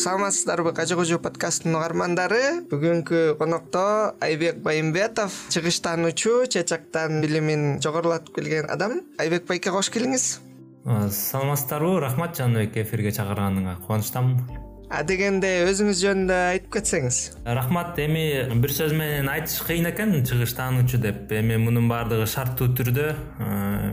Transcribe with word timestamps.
саламатсыздарбы? 0.00 0.72
Кажы 0.72 0.96
кожо 0.96 1.18
подкастынын 1.20 1.76
угармандары? 1.76 2.62
Бүгүнкү 2.70 3.36
конокто 3.36 4.14
айбек 4.24 4.62
байымбетов. 4.64 5.34
Чыгыш 5.52 5.80
таануучу 5.84 6.46
чачактан 6.48 7.20
билимин 7.20 7.82
жогорулатып 7.84 8.40
келген 8.40 8.70
адам. 8.72 9.02
Айбек 9.20 9.44
байке 9.50 9.70
кош 9.74 9.92
келиңиз. 9.92 10.40
Саламатсыздарбы? 10.86 12.00
Рахмат 12.00 12.40
жаныбек 12.40 12.80
эфирге 12.80 13.12
чакырганыңа 13.12 13.76
кубанычтамын 13.84 14.68
адегенде 14.90 15.50
өзүңүз 15.68 16.00
жөнүндө 16.02 16.36
айтып 16.50 16.72
кетсеңиз. 16.74 17.18
Рахмат 17.46 17.98
эми 18.02 18.24
бир 18.62 18.72
сөз 18.74 18.94
менен 18.96 19.28
айтыш 19.30 19.60
кыйын 19.68 19.86
экен. 19.92 20.16
Чыгыш 20.26 20.56
таануучу 20.58 20.98
деп. 20.98 21.30
Эми 21.30 21.60
мунун 21.62 21.86
баардыгы 21.90 22.26
шарттуу 22.26 22.72
түрдө 22.74 23.12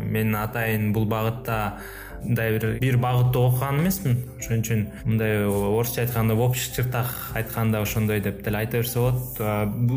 мен 0.09 0.33
атайын 0.39 0.89
бул 0.95 1.05
багытта 1.05 1.77
мындай 2.23 2.57
бир 2.57 2.79
бир 2.79 2.97
багытты 2.97 3.39
окуган 3.39 3.81
эмесмин. 3.81 4.17
Ошон 4.39 4.63
үчүн 4.63 4.85
мындай 5.05 5.43
орусча 5.45 6.01
айтканда 6.01 6.35
в 6.35 6.41
общих 6.41 6.75
чертах 6.75 7.31
айтканда 7.35 7.81
ошондой 7.81 8.19
деп 8.21 8.43
деле 8.43 8.57
айта 8.57 8.77
берсе 8.77 8.99
болот. 8.99 9.39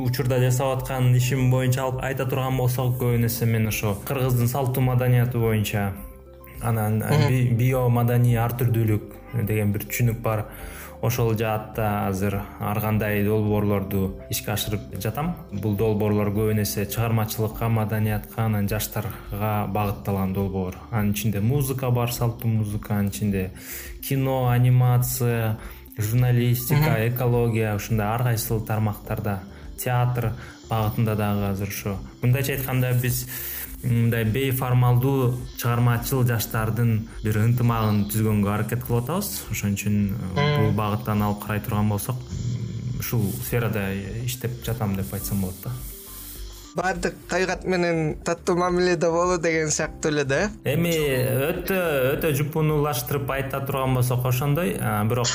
Учурда 0.09 0.41
жасап 0.41 0.79
аткан 0.79 1.15
ишим 1.17 1.51
боюнча 1.51 1.83
алып 1.85 2.03
айта 2.05 2.27
турган 2.27 2.57
болсок 2.57 2.99
көбүн 3.01 3.27
эсе 3.27 3.47
мен 3.47 3.69
ошо 3.69 3.97
кыргыздын 4.07 4.49
салтуу 4.49 4.83
маданияты 4.83 5.39
боюнча 5.39 5.93
анан 6.61 7.03
биомаданий 7.57 8.37
ар 8.37 8.53
түрдүүлүк 8.53 9.45
деген 9.47 9.73
бир 9.73 9.87
түшүнүк 9.87 10.21
бар 10.23 10.47
ошол 11.03 11.35
жаатта 11.37 12.07
азыр 12.09 12.43
ар 12.61 12.81
кандай 12.81 13.25
долбоорлорду 13.25 14.21
ишке 14.31 14.53
ашырып 14.53 14.81
жатам. 15.01 15.35
Бул 15.53 15.77
долбоорлор 15.77 16.31
көбүн 16.35 16.63
эсе 16.63 16.87
чыгармачылыкка 16.87 17.69
маданиятка 17.69 18.45
анан 18.45 18.69
жаштарга 18.69 19.67
багытталган 19.69 20.33
долбоор. 20.33 20.77
Анын 20.91 21.13
ичинде 21.13 21.41
музыка 21.41 21.91
бар 21.91 22.13
салтуу 22.13 22.51
музыка 22.51 22.95
анын 22.95 23.09
ичинде 23.09 23.51
кино 24.03 24.49
анимация 24.49 25.59
журналистика 26.01 26.97
экология 27.09 27.75
ушундай 27.77 28.07
ар 28.07 28.23
кайсыл 28.23 28.61
тармактарда 28.61 29.41
театр 29.79 30.33
багытында 30.69 31.17
дагы 31.17 31.49
азыр 31.53 31.69
ошо 31.69 31.97
мындайча 32.23 32.57
айтканда 32.57 32.93
биз 33.03 33.27
мындай 33.83 34.25
бейформалдуу 34.25 35.35
чыгармачыл 35.57 36.27
жаштардын 36.29 37.09
бир 37.25 37.39
ынтымагын 37.45 38.03
түзгөнгө 38.13 38.53
аракет 38.53 38.85
кылып 38.85 39.07
атабыз. 39.07 39.31
Ошон 39.51 39.77
үчүн 39.79 39.97
э, 40.37 40.49
бул 40.59 40.75
багыттан 40.77 41.23
алып 41.25 41.47
карай 41.47 41.63
турган 41.65 41.89
болсок 41.89 42.21
ушул 43.01 43.25
сферада 43.47 43.89
иштеп 44.27 44.61
жатам 44.67 44.97
деп 44.97 45.15
айтсам 45.15 45.41
болот 45.41 45.65
да 45.65 45.73
баардык 46.77 47.15
табигат 47.29 47.65
менен 47.65 48.17
таттуу 48.25 48.57
мамиледе 48.59 49.11
болуу 49.11 49.39
деген 49.43 49.71
сыяктуу 49.71 50.13
эле 50.13 50.25
да. 50.25 50.51
Эми 50.65 50.93
өтө 50.93 51.79
өтө 52.15 52.33
жупунуулаштырып 52.39 53.31
айта 53.35 53.61
турган 53.67 53.95
болсок 53.99 54.27
ошондой 54.31 54.69
бирок 55.11 55.27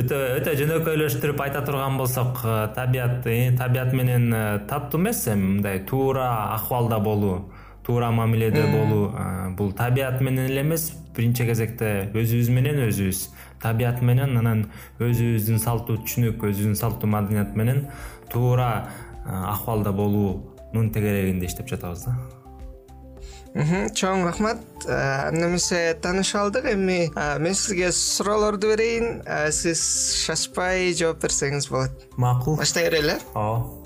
өтө 0.00 0.16
өтө 0.40 0.50
жөнөкөйлөштүрүп 0.62 1.38
айта 1.46 1.60
турган 1.66 1.94
болсок 2.00 2.32
табият 2.76 3.26
э, 3.26 3.56
табият 3.58 3.92
менен 3.92 4.34
э, 4.34 4.58
таттуу 4.68 5.00
эмес 5.00 5.26
эми 5.28 5.46
мындай 5.56 5.76
туура 5.86 6.54
акыбалда 6.56 6.98
болуу 6.98 7.36
туура 7.86 8.10
мамиледе 8.10 8.66
болуу 8.66 9.12
бул 9.56 9.72
табият 9.72 10.20
менен 10.20 10.50
эле 10.50 10.60
эмес 10.62 10.92
биринчи 11.16 11.46
кезекте 11.46 12.10
өзүбүз 12.14 12.50
менен 12.54 12.84
өзүбүз. 12.86 13.28
Табият 13.60 14.00
менен 14.00 14.38
анан 14.40 14.62
өзүбүздүн 15.02 15.58
салтуу 15.60 15.98
түшүнүк 16.04 16.46
өзүбүздүн 16.48 16.78
салтуу 16.78 17.10
маданият 17.12 17.56
менен 17.58 17.82
туура 18.32 18.90
акыбалда 19.24 19.92
болуунун 19.92 20.92
тегерегинде 20.94 21.46
иштеп 21.46 21.68
жатабыз 21.68 22.06
да. 22.06 22.16
Чоң 23.50 24.22
рахмат. 24.28 24.60
Анда 24.86 25.48
эмесе 25.48 25.96
таанышып 26.02 26.38
алдык. 26.38 26.68
Эми 26.70 27.10
мен 27.42 27.54
сизге 27.54 27.90
суроолорду 27.92 28.70
берейин. 28.70 29.24
Сиз 29.50 29.82
шашпай 30.22 30.94
жооп 30.94 31.24
берсеңиз 31.24 31.66
болот. 31.70 32.06
Макул. 32.16 32.56
Баштай 32.56 32.86
берели 32.86 33.18
э? 33.18 33.20
Ооба 33.34 33.80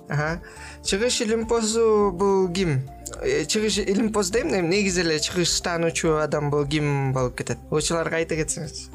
чыгыш 0.85 1.23
илимпозду 1.23 2.13
бул 2.13 2.53
ким? 2.53 2.83
Э, 3.23 3.45
чыгыш 3.45 3.79
илимпоз 3.79 4.31
дейм 4.31 4.53
эми 4.53 4.69
негизи 4.69 5.01
эле 5.01 5.19
чыгыш 5.19 5.61
таануучу 5.63 6.19
адам 6.21 6.51
бул 6.51 6.67
ким 6.67 7.13
болуп 7.13 7.37
кетет? 7.39 7.59
Угуучуларга 7.71 8.17
айта 8.17 8.37
кетсеңиз 8.37 8.91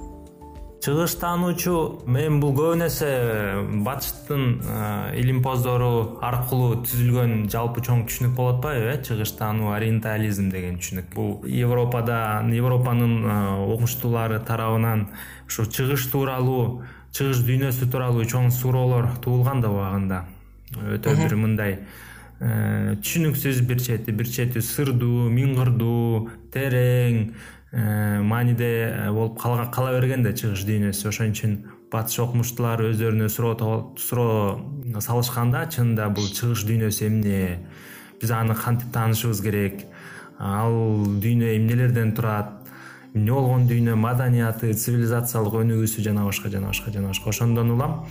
чыгыш 0.79 1.15
таануучу 1.19 1.75
мен 2.07 2.39
бул 2.39 2.53
көбүн 2.55 2.85
эсе 2.85 3.09
батыштын 3.83 4.61
илимпоздору 5.19 6.19
аркылуу 6.23 6.79
түзүлгөн 6.87 7.49
жалпы 7.51 7.83
чоң 7.83 8.05
түшүнүк 8.07 8.35
болуп 8.37 8.59
атпайбы 8.63 8.93
э 8.93 9.01
чыгыш 9.03 9.33
таануу 9.41 9.73
ориентализм 9.75 10.49
деген 10.49 10.79
түшүнүк. 10.79 11.11
Бул 11.15 11.43
европада 11.43 12.39
европанын 12.47 13.27
окумуштуулары 13.67 14.39
тарабынан 14.39 15.09
ушу 15.47 15.67
чыгыш 15.67 16.07
тууралуу 16.13 16.83
чыгыш 17.11 17.43
дүйнөсү 17.43 17.91
тууралуу 17.91 18.23
чоң 18.23 18.47
суроолор 18.51 19.11
туулган 19.19 19.59
да 19.61 19.73
убагында. 19.75 20.23
Өтө 20.95 21.17
бир 21.19 21.35
мындай 21.35 21.79
э, 22.39 22.95
түшүнүксүз 23.03 23.63
бир 23.67 23.83
чети 23.83 24.15
бир 24.15 24.31
чети 24.31 24.61
сырдуу 24.63 25.27
миңгырдуу 25.27 26.29
терең 26.53 27.25
Э, 27.27 27.58
мааниде 27.71 28.89
э, 28.89 29.11
болуп 29.11 29.39
кала 29.39 29.91
берген 29.93 30.23
да 30.23 30.33
чыгыш 30.33 30.65
дүйнөсү. 30.65 31.09
Ошон 31.09 31.33
үчүн 31.33 31.55
батыш 31.93 32.17
окумуштуулар 32.23 32.81
өздөрүнө 32.89 33.29
суроо 33.29 33.93
суроо 33.97 34.97
салышканда 34.97 35.67
чынында 35.69 36.09
бул 36.09 36.25
чыгыш 36.33 36.65
дүйнөсү 36.65 37.05
эмне? 37.07 37.59
Биз 38.21 38.31
аны 38.33 38.55
кантип 38.57 38.89
таанышыбыз 38.93 39.41
керек? 39.45 39.85
Ал 40.39 41.05
дүйнө 41.21 41.51
эмнелерден 41.59 42.15
турат? 42.17 42.55
Эмне 43.13 43.31
болгон 43.37 43.67
дүйнө? 43.69 43.93
Маданияты 44.01 44.73
цивилизациялык 44.73 45.59
өнүгүүсү 45.61 46.01
жана 46.01 46.25
башка 46.25 46.49
жана 46.49 46.71
башка 46.73 46.89
жана 46.89 47.13
башка. 47.13 47.29
Ошондон 47.29 47.75
улам 47.75 48.07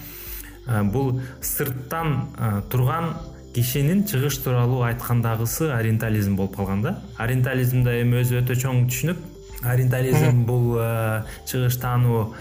э, 0.69 0.85
бул 0.85 1.19
сырттан 1.41 2.29
турган 2.71 3.11
кишинин 3.57 4.05
чыгыш 4.07 4.39
тууралуу 4.45 4.85
айткандагысы 4.87 5.73
ориентализм 5.73 6.37
болуп 6.37 6.55
калган 6.55 6.83
да. 6.83 6.95
Ориентализм 7.19 7.83
да 7.83 7.97
эми 7.99 8.23
өзү 8.23 8.39
өтө 8.45 8.55
чоң 8.55 8.87
түшүнүк 8.87 9.38
ориентализм 9.63 10.45
бул 10.47 10.77
э, 10.79 11.25
чыгыш 11.47 11.77
таануу 11.77 12.35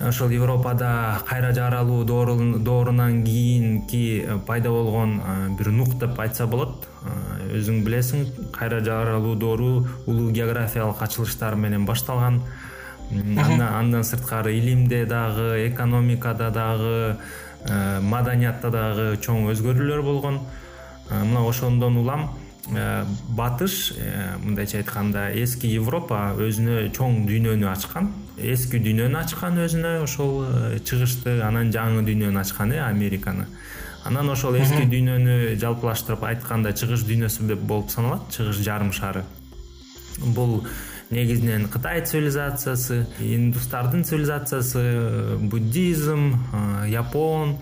ошол 0.00 0.30
европада 0.30 1.20
кайра 1.28 1.52
жаралуу 1.52 2.04
доорунан 2.04 3.24
кийинки 3.24 4.24
э, 4.26 4.38
пайда 4.46 4.70
болгон 4.70 5.20
э, 5.24 5.48
бир 5.58 5.70
нук 5.70 5.98
деп 5.98 6.18
айтса 6.18 6.46
болот. 6.46 6.88
Өзүң 7.54 7.84
билесиң 7.84 8.26
кайра 8.52 8.80
жаралуу 8.80 9.36
доору 9.36 9.86
улуу 10.06 10.30
географиялык 10.30 11.02
ачылыштар 11.02 11.54
менен 11.54 11.86
башталган. 11.86 12.42
Андан 13.10 14.02
сырткары 14.02 14.56
илимде 14.58 15.04
дагы 15.04 15.68
экономикада 15.68 16.50
дагы 16.50 17.16
маданиятта 18.00 18.70
дагы 18.70 19.18
чоң 19.20 19.50
өзгөрүүлөр 19.52 20.02
болгон. 20.02 20.40
Мына 21.10 21.46
ошондон 21.46 21.98
улам 21.98 22.30
батыш 23.36 23.92
э, 23.96 24.36
мындайча 24.42 24.78
айтканда 24.80 25.28
эски 25.36 25.68
европа 25.74 26.32
өзүнө 26.40 26.90
чоң 26.96 27.24
дүйнөнү 27.28 27.68
ачкан. 27.70 28.10
Эски 28.38 28.80
дүйнөнү 28.82 29.20
ачкан 29.20 29.60
өзүнө 29.64 29.94
ошол 30.02 30.44
э, 30.46 30.80
чыгышты 30.80 31.40
анан 31.44 31.72
жаңы 31.74 32.04
дүйнөнү 32.08 32.40
ачкан 32.40 32.72
э 32.72 32.80
американы. 32.80 33.46
Анан 34.04 34.28
ошол 34.30 34.56
эски 34.60 34.88
дүйнөнү 34.88 35.56
жалпылаштырып 35.60 36.24
айтканда 36.32 36.72
чыгыш 36.72 37.06
дүйнөсү 37.08 37.48
деп 37.48 37.64
болуп 37.64 37.90
саналат? 37.90 38.28
Чыгыш 38.32 38.60
жарым 38.64 38.92
шары 38.92 39.24
бул 40.18 40.66
негизинен 41.14 41.68
кытай 41.70 42.02
цивилизациясы 42.04 43.06
индустардын 43.20 44.04
цивилизациясы 44.04 45.38
буддизм 45.40 46.34
япон 46.90 47.56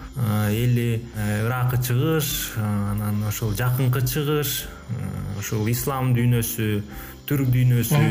эли 0.51 1.05
ыракы 1.45 1.79
чыгыш 1.83 2.57
анан 2.57 3.23
ошол 3.29 3.53
жакынкы 3.53 4.01
чыгыш 4.01 4.65
ушул 5.39 5.69
ислам 5.69 6.15
дүйнөсү 6.17 6.81
түрк 7.29 7.53
дүйнөсү 7.53 8.03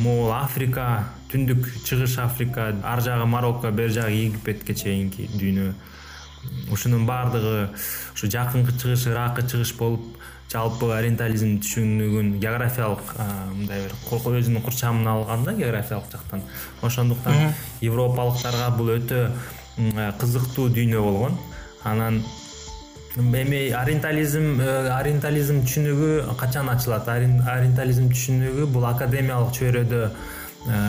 могул 0.00 0.32
африка 0.32 0.88
түндүк 1.30 1.68
чыгыш 1.84 2.18
африка 2.24 2.72
ар 2.82 3.02
жагы 3.04 3.26
марокко 3.28 3.70
бери 3.70 3.92
жагы 3.92 4.16
египетке 4.16 4.74
чейинки 4.74 5.28
дүйнө. 5.34 5.74
Ушунун 6.72 7.04
баардыгы 7.06 7.68
ушу 8.14 8.30
жакынкы 8.30 8.72
чыгыш 8.80 9.08
ыракы 9.12 9.42
чыгыш 9.42 9.74
болуп 9.76 10.06
жалпы 10.48 10.88
ориентализм 10.96 11.58
түшүнүгүн 11.60 12.38
географиялык 12.40 13.10
мындай 13.52 13.84
бир 13.84 13.92
өзүнүн 14.40 14.64
курчамына 14.64 15.12
алган 15.18 15.44
да 15.44 15.52
географиялык 15.52 16.08
жактан. 16.12 16.42
Ошондуктан 16.82 17.52
европалыктарга 17.84 18.70
бул 18.76 18.94
өтө 18.96 19.28
кызыктуу 20.18 20.70
дүйнө 20.72 21.02
болгон. 21.04 21.36
Анан 21.84 22.22
эми 23.18 23.68
ориентализм 23.76 24.60
э, 24.60 24.88
ориентализм 24.96 25.60
түшүнүгү 25.66 26.36
качан 26.40 26.68
ачылат? 26.72 27.08
Ориентализм 27.08 28.08
түшүнүгү 28.14 28.66
бул 28.72 28.88
академиялык 28.88 29.52
чөйрөдө 29.52 30.02
э, 30.08 30.82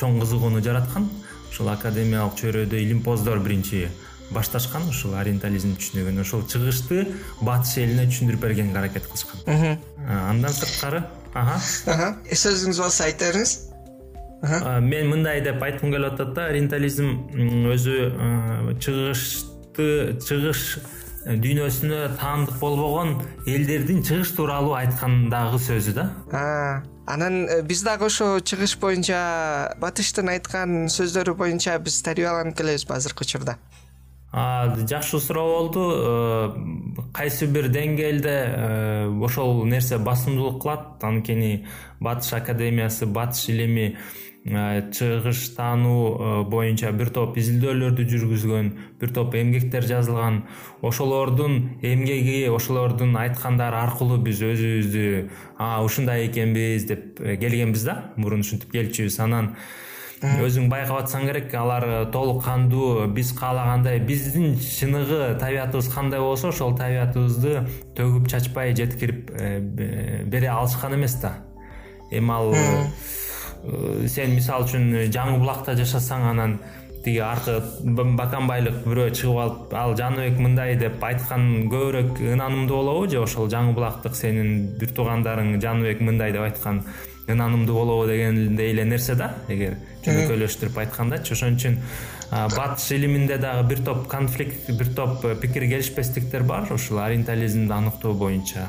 чоң 0.00 0.20
кызыгууну 0.22 0.64
жараткан. 0.64 1.10
Ушул 1.50 1.68
академиялык 1.76 2.40
чөйрөдө 2.40 2.80
илимпоздор 2.86 3.44
биринчи 3.44 3.88
башташкан 4.34 4.88
ушул 4.90 5.14
ориентализм 5.18 5.76
түшүнүгүн 5.78 6.20
ошол 6.24 6.44
чыгышты 6.50 7.06
батыш 7.40 7.78
элине 7.84 8.08
түшүндүрүп 8.10 8.44
бергенге 8.44 8.78
аракет 8.78 9.08
кылышкан. 9.08 9.78
Андан 10.08 10.52
сырткары 10.52 11.04
сөзүңүз 11.34 12.82
болсо 12.82 13.08
айта 13.08 13.32
бериңиз 13.32 13.56
мен 14.84 15.08
мындай 15.10 15.40
деп 15.42 15.62
айткым 15.62 15.92
келип 15.92 16.14
атат 16.14 16.34
да 16.36 16.46
ориентализм 16.52 17.10
өзү 17.72 17.96
чыгышты 18.78 19.88
чыгыш 20.22 20.62
дүйнөсүнө 21.28 22.04
таандык 22.20 22.60
болбогон 22.60 23.16
элдердин 23.46 24.04
чыгыш 24.06 24.30
тууралуу 24.36 24.76
айткан 24.78 25.26
дагы 25.32 25.58
сөзү 25.60 25.96
да. 25.96 26.06
Анан 27.08 27.48
э, 27.48 27.62
биз 27.62 27.82
дагы 27.82 28.06
ошо 28.06 28.38
чыгыш 28.40 28.76
боюнча 28.78 29.74
батыштын 29.80 30.28
айткан 30.28 30.86
сөздөрү 30.92 31.34
боюнча 31.40 31.78
биз 31.80 32.00
тарбияланып 32.04 32.56
келебизби 32.56 32.94
азыркы 32.94 33.24
учурда 33.24 33.56
жакшы 34.32 35.20
суроо 35.20 35.58
болду. 35.58 35.92
Э, 35.94 36.52
кайсы 37.14 37.46
бир 37.46 37.68
деңгээлде 37.68 38.28
э, 38.28 39.24
ошол 39.24 39.64
нерсе 39.64 39.98
басымдуулук 39.98 40.62
кылат. 40.62 41.02
Анткени 41.02 41.66
батыш 42.00 42.32
академиясы 42.34 43.06
батыш 43.06 43.48
илими 43.48 43.96
э, 44.44 44.90
чыгыштануу 44.92 46.44
боюнча 46.44 46.92
бир 46.92 47.08
топ 47.08 47.38
изилдөөлөрдү 47.38 48.04
жүргүзгөн 48.04 48.72
бир 49.00 49.14
топ 49.14 49.34
эмгектер 49.34 49.82
жазылган. 49.82 50.44
Ошолордун 50.82 51.80
эмгеги 51.80 52.46
ошолордун 52.52 53.16
айткандары 53.16 53.76
аркылуу 53.80 54.20
биз 54.20 54.42
өзүбүздү 54.42 55.30
ушундай 55.84 56.28
экенбиз 56.28 56.84
деп 56.84 57.16
келгенбиз 57.16 57.84
да? 57.84 58.12
Мурун 58.16 58.44
ушинтип 58.44 58.72
келчүбүз 58.76 59.20
анан 59.24 59.54
өзүң 60.22 60.66
байкап 60.70 61.04
атсаң 61.04 61.28
керек 61.28 61.52
алар 61.54 61.84
э, 61.86 61.98
толук 62.12 62.42
кандуу 62.44 63.06
биз 63.14 63.30
каалагандай 63.38 64.00
биздин 64.02 64.56
чыныгы 64.58 65.36
табиятыбыз 65.38 65.90
кандай 65.92 66.20
болсо 66.20 66.50
ошол 66.50 66.74
табиятыбызды 66.78 67.62
төгүп 67.98 68.26
чачпай 68.30 68.74
жеткирип 68.74 69.30
э, 69.30 69.60
бере 70.24 70.48
алышкан 70.50 70.94
эмес 70.94 71.14
да. 71.22 71.36
Эми 72.10 72.32
ал 72.32 72.52
э, 72.54 74.08
сен 74.08 74.34
мисалы 74.34 74.66
үчүн 74.66 75.12
жаңы 75.14 75.38
булакта 75.38 75.76
жашасаң 75.78 76.26
анан 76.32 76.58
тиги 77.04 77.20
аркы 77.22 77.60
баканбайлык 78.18 78.82
бирөө 78.86 79.12
чыгып 79.14 79.38
алып 79.42 79.74
ал 79.78 79.94
жаныбек 79.98 80.40
мындай 80.42 80.74
деп 80.80 81.04
айткан 81.04 81.68
көбүрөөк 81.70 82.18
ынанымдуу 82.34 82.80
болобу 82.80 83.06
же 83.10 83.20
ошол 83.22 83.46
жаңы 83.52 83.76
булактык 83.76 84.18
сенин 84.18 84.74
бир 84.80 84.90
туугандарың 84.96 85.60
жаныбек 85.62 86.02
мындай 86.02 86.34
деп 86.34 86.48
айткан 86.48 86.82
ынанымдуу 87.28 87.74
болобу 87.76 88.06
дегендей 88.08 88.72
эле 88.72 88.84
нерсе 88.84 89.14
да? 89.14 89.34
Эгер 89.48 89.76
жөнөкөйлөштүрүп 90.04 90.78
айткандачы 90.84 91.34
ошон 91.36 91.58
үчүн 91.58 91.78
батыш 92.30 92.90
илиминде 92.92 93.38
дагы 93.38 93.68
бир 93.68 93.80
топ 93.84 94.06
конфликт 94.08 94.68
бир 94.70 94.92
топ 94.94 95.24
э, 95.24 95.34
пикир 95.34 95.68
келишпестиктер 95.68 96.42
бар. 96.42 96.72
Ушул 96.72 97.00
ориентализмди 97.00 97.72
аныктоо 97.72 98.12
боюнча. 98.14 98.68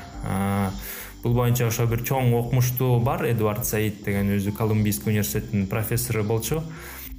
Бул 1.24 1.34
боюнча 1.34 1.68
ошо 1.68 1.86
бир 1.88 2.04
чоң 2.04 2.34
окумуштуу 2.40 3.00
бар. 3.04 3.26
Эдвард 3.28 3.66
саид 3.66 4.04
деген 4.06 4.32
өзү 4.38 4.56
колумбийский 4.56 5.12
университеттин 5.12 5.68
профессору 5.68 6.24
болчу. 6.24 6.64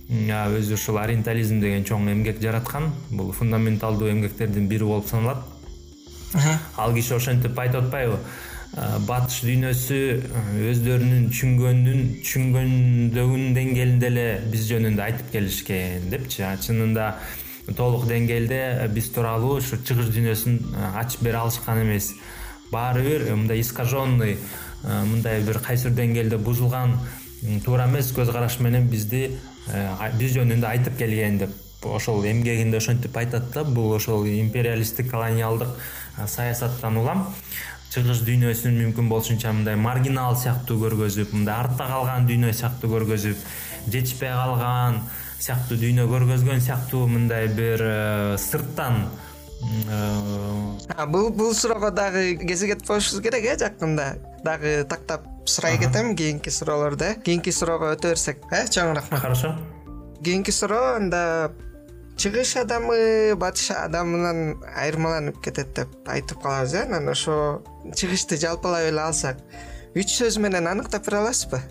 Өзү 0.09 0.75
ушул 0.75 0.99
ориентализм 0.99 1.61
деген 1.61 1.85
чоң 1.85 2.09
эмгек 2.13 2.41
жараткан. 2.41 2.91
Бул 3.11 3.33
фундаменталдуу 3.33 4.11
эмгектердин 4.11 4.69
бири 4.69 4.85
болуп 4.85 5.09
саналат 5.09 5.45
ал 6.35 6.95
киши 6.95 7.15
ошентип 7.15 7.59
айтып 7.59 7.85
атпайбы. 7.85 8.19
Батыш 9.07 9.41
дүйнөсү 9.43 9.97
өздөрүнүн 10.71 11.25
түшүнгөнүн 11.33 12.03
түшүнгөндөгүнүн 12.23 13.55
деңгээлинде 13.57 14.11
эле 14.13 14.27
биз 14.53 14.69
жөнүндө 14.71 15.03
айтып 15.09 15.33
келишкен 15.33 16.07
депчи. 16.13 16.45
Чынында 16.67 17.17
толук 17.77 18.07
деңгээлде 18.11 18.61
биз 18.95 19.11
тууралуу 19.15 19.57
ушу 19.59 19.81
чыгыш 19.83 20.13
дүйнөсүн 20.15 20.61
ачып 21.03 21.27
бере 21.27 21.43
алышкан 21.43 21.83
эмес. 21.83 22.13
Баары 22.71 23.03
бир 23.03 23.27
мындай 23.35 23.61
искаженный 23.61 24.37
мындай 24.85 25.43
бир 25.43 25.59
кайсыр 25.59 25.91
деңгээлде 25.91 26.39
бузулган 26.39 26.95
туура 27.65 27.89
эмес 27.91 28.13
көз 28.15 28.31
караш 28.31 28.61
менен 28.63 28.87
бизди 28.87 29.33
биз 30.19 30.37
жөнүндө 30.37 30.71
айтып 30.71 30.99
келген 30.99 31.43
деп 31.43 31.59
ошол 31.83 32.25
эмгегинде 32.25 32.77
ошентип 32.77 33.17
айтат 33.17 33.51
да 33.55 33.65
бул 33.65 33.93
ошол 33.93 34.27
империалисттик 34.27 35.11
колониалдык 35.11 35.69
саясаттан 36.27 36.97
улам. 36.99 37.27
Чыгыш 37.91 38.21
дүйнөсүн 38.23 38.77
мүмкүн 38.79 39.09
болушунча 39.11 39.51
мындай 39.51 39.75
маргинал 39.75 40.37
сыяктуу 40.39 40.77
көргөзүп 40.79 41.33
мындай 41.35 41.57
артта 41.59 41.89
калган 41.91 42.29
дүйнө 42.29 42.53
сыяктуу 42.55 42.91
көргөзүп 42.93 43.41
жетишпей 43.91 44.31
калган 44.31 45.01
сыяктуу 45.43 45.79
дүйнө 45.81 46.05
көргөзгөн 46.13 46.63
сыяктуу 46.63 47.09
мындай 47.11 47.49
бир 47.51 47.83
э, 47.83 48.37
сырттан 48.39 49.09
э, 49.83 51.07
бул 51.11 51.33
бул 51.35 51.51
суроого 51.55 51.91
дагы 51.91 52.37
кезек 52.37 52.77
кетип 52.77 52.87
коюшубуз 52.87 53.25
керек 53.25 53.45
э 53.45 53.57
жакында. 53.59 54.15
Дагы 54.45 54.85
тактап 54.89 55.27
сурай 55.47 55.79
кетем 55.79 56.15
кийинки 56.15 56.49
суроолорду 56.49 57.05
э. 57.05 57.17
Кийинки 57.25 57.51
суроого 57.51 57.95
өтө 57.97 58.15
берсек 58.15 58.47
э 58.53 58.69
чоң 58.69 58.95
рахмат. 58.95 59.21
Хорошо. 59.21 59.57
Кийинки 60.23 60.51
суроо 60.51 60.95
анда 60.95 61.51
чыгыш 62.21 62.51
адамы 62.61 63.33
батыш 63.41 63.71
адамынан 63.73 64.59
айырмаланып 64.77 65.39
кетет 65.41 65.71
деп 65.73 66.09
айтып 66.13 66.43
калабыз 66.43 66.75
э? 66.75 66.83
Анан 66.85 67.09
ошо 67.09 67.63
чыгышты 67.97 68.37
жалпылап 68.37 68.91
эле 68.91 69.01
алсак 69.01 69.39
үч 69.97 70.13
сөз 70.19 70.37
менен 70.37 70.69
аныктап 70.69 71.07
бере 71.07 71.23
аласызбы? 71.23 71.63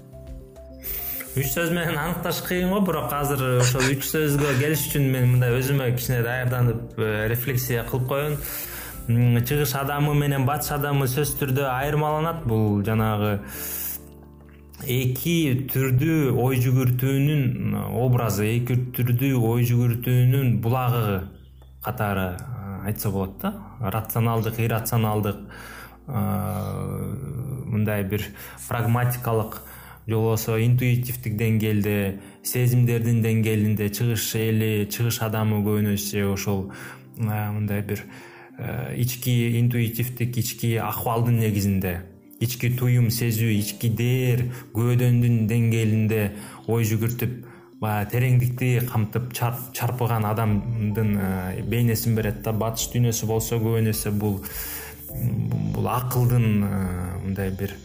Үч 1.38 1.54
сөз 1.54 1.70
менен 1.70 2.00
аныкташ 2.02 2.42
кыйын 2.48 2.74
го 2.74 2.82
бирок 2.82 3.14
азыр 3.14 3.44
ошол 3.62 3.86
үч 3.94 4.10
сөзгө 4.10 4.56
келиш 4.58 4.88
үчүн 4.90 5.06
мен 5.14 5.30
мындай 5.36 5.54
өзүмө 5.60 5.92
кичине 5.94 6.24
даярданып 6.26 6.98
э, 6.98 7.28
рефлексия 7.30 7.86
кылып 7.86 8.10
коеюн. 8.10 8.40
Чыгыш 9.46 9.76
адамы 9.78 10.16
менен 10.18 10.50
батыш 10.50 10.74
адамы 10.80 11.06
сөзсүз 11.06 11.38
түрдө 11.44 11.70
айырмаланат. 11.70 12.42
Бул 12.50 12.82
жанагы 12.82 13.38
эки 14.88 15.68
түрдүү 15.72 16.36
ой 16.40 16.60
жүгүртүүнүн 16.64 17.76
образы 18.00 18.48
эки 18.54 18.78
түрдүү 18.96 19.40
ой 19.44 19.66
жүгүртүүнүн 19.68 20.60
булагы 20.64 21.28
катары 21.84 22.38
айтса 22.88 23.12
болот 23.12 23.42
да 23.42 23.54
рационалдык 23.80 24.60
иррационалдык 24.60 25.42
мындай 27.68 28.04
бир 28.04 28.24
прагматикалык 28.68 29.62
же 30.08 30.16
болбосо 30.16 30.58
интуитивдик 30.64 31.36
деңгээлде 31.38 32.20
сезимдердин 32.44 33.22
деңгээлинде 33.22 33.90
чыгыш 33.94 34.32
эли 34.40 34.88
чыгыш 34.90 35.22
адамы 35.28 35.60
көбүнесе 35.66 36.24
ошол 36.26 36.72
мындай 37.18 37.82
бир 37.82 38.06
ички 38.96 39.60
интуитивдик 39.60 40.38
ички 40.38 40.76
акыбалдын 40.82 41.40
негизинде 41.44 42.00
ички 42.40 42.72
туюм 42.72 43.10
сезүү 43.12 43.52
ички 43.60 43.90
дээр 43.92 44.46
көөдөнүн 44.76 45.46
деңгээлинде 45.50 46.22
ой 46.72 46.88
жүгүртүп 46.88 47.34
баягы 47.80 48.12
тереңдикти 48.14 48.70
камтып 48.88 49.32
чарпыган 49.36 50.26
адамдын 50.28 51.14
э, 51.16 51.62
бейнесин 51.64 52.16
берет 52.16 52.42
да 52.44 52.52
батыш 52.52 52.90
дүйнөсү 52.94 53.28
болсо 53.28 53.60
көбүн 53.60 53.92
эсе 53.92 54.12
бул 54.12 54.42
бул 55.76 55.88
акылдын 55.88 56.50
э, 56.64 56.74
мындай 57.24 57.54
бир 57.56 57.76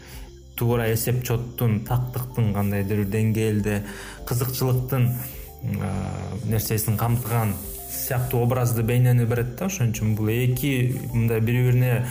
туура 0.59 0.89
эсеп 0.91 1.23
чоттун 1.23 1.81
тактыктын 1.87 2.51
кандайдыр 2.55 3.05
бир 3.05 3.13
деңгээлде 3.15 3.79
кызыкчылыктын 4.27 5.07
э, 5.11 5.95
нерсесин 6.43 6.99
камтыган 6.99 7.55
сыяктуу 7.91 8.43
образды 8.43 8.83
бейнени 8.83 9.25
берет 9.25 9.55
да 9.55 9.71
ошон 9.71 9.95
үчүн 9.95 10.15
бул 10.15 10.27
эки 10.29 10.99
мындай 11.13 11.39
бири 11.39 11.63
бирине 11.69 12.05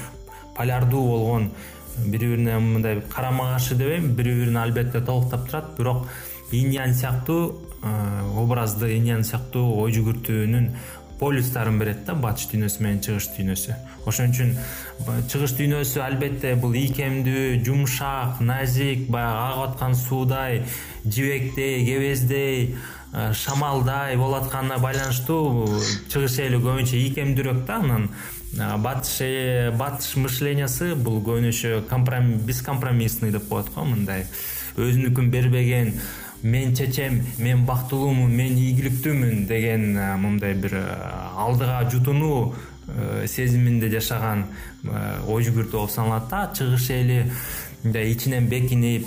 полярдуу 0.56 1.04
болгон 1.06 1.50
бири 1.98 2.26
бирине 2.34 2.58
мындай 2.58 3.00
карама 3.00 3.52
каршы 3.52 3.74
дебейм. 3.74 4.14
Бири 4.14 4.34
бирин 4.34 4.56
албетте 4.56 5.00
толуктап 5.00 5.46
турат. 5.46 5.76
Бирок 5.76 6.06
иньян 6.52 6.94
сыяктуу 6.94 7.60
э, 7.82 8.22
образды 8.36 8.96
иньян 8.96 9.24
сыяктуу 9.24 9.80
ой 9.80 9.92
жүгүртүүнүн 9.92 10.70
полюстарын 11.18 11.78
берет 11.78 12.04
да 12.06 12.14
батыш 12.18 12.48
дүйнөсү 12.50 12.82
менен 12.82 13.00
чыгыш 13.04 13.30
дүйнөсү. 13.36 13.76
Ошон 14.06 14.32
үчүн 14.32 14.56
чыгыш 15.30 15.54
дүйнөсү 15.58 16.02
албетте 16.04 16.54
бул 16.60 16.74
ийкемдүү 16.74 17.62
жумшак 17.66 18.40
назик 18.44 19.06
баягы 19.08 19.44
агып 19.46 19.64
аткан 19.68 19.94
суудай 19.94 20.64
жибектей 21.04 21.84
кебездей 21.86 22.74
э, 23.12 23.32
шамалдай 23.32 24.16
болуп 24.16 24.44
атканына 24.44 24.78
байланыштуу 24.82 25.80
чыгыш 26.12 26.40
эли 26.46 26.58
көбүнчө 26.58 26.98
ийкемдүүрөөк 27.06 27.64
да 27.66 27.80
анан 27.82 28.10
батыш 28.56 29.20
э, 29.20 29.70
батыш 29.74 30.14
мышлениясы 30.16 30.94
бул 30.94 31.20
көбүнөсө 31.24 31.82
бескомпромиссный 32.46 33.32
деп 33.32 33.48
коет 33.48 33.72
го 33.74 33.84
мындай. 33.84 34.26
Өзүнүкүн 34.76 35.30
бербеген 35.30 35.94
мен 36.42 36.74
чечем 36.74 37.22
мен 37.38 37.64
бактылуумун 37.66 38.30
мен 38.30 38.56
ийгиликтүүмүн 38.58 39.46
деген 39.46 39.98
мындай 40.20 40.54
бир 40.54 40.76
алдыга 41.36 41.88
жутунуу 41.90 42.54
э, 42.88 43.26
сезиминде 43.26 43.90
жашаган 43.90 44.46
ой 45.26 45.42
жүгүртүү 45.42 45.78
болуп 45.78 45.90
саналат 45.90 46.28
да. 46.30 46.50
Чыгыш 46.54 46.90
эли 46.90 47.24
мындай 47.82 48.12
ичинен 48.12 48.46
бекинип 48.48 49.06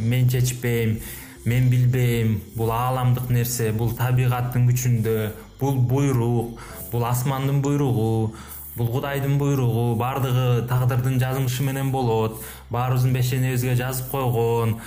мен 0.00 0.28
чечпейм 0.28 1.00
мен 1.44 1.68
билбейм 1.70 2.40
бул 2.56 2.70
ааламдык 2.74 3.28
нерсе 3.30 3.70
бул 3.72 3.92
табигаттын 3.94 4.66
күчүндө 4.66 5.18
бул 5.60 5.78
буйрук 5.78 6.58
бул 6.92 7.04
асмандын 7.04 7.62
буйругу 7.62 8.34
бул 8.76 8.88
кудайдын 8.92 9.38
буйругу 9.38 9.94
баардыгы 10.00 10.66
тагдырдын 10.68 11.20
жазмышы 11.20 11.64
менен 11.64 11.92
болот 11.92 12.42
баарыбыздын 12.70 13.14
бешенебизге 13.16 13.74
жазып 13.78 14.10
койгон 14.10 14.78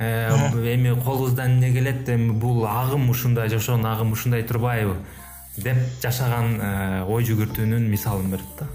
эми 0.00 0.94
колубуздан 1.04 1.56
эмне 1.56 1.72
келет 1.72 2.08
эми 2.08 2.32
бул 2.32 2.66
агым 2.66 3.08
ушундай 3.10 3.48
жашоонун 3.48 3.86
агымы 3.86 4.12
ушундай 4.12 4.42
турбайбы 4.42 4.96
деп 5.56 5.80
жашаган 6.02 6.54
ой 7.08 7.24
жүгүртүүнүн 7.24 7.88
мисалын 7.90 8.30
берет 8.32 8.60
да 8.60 8.68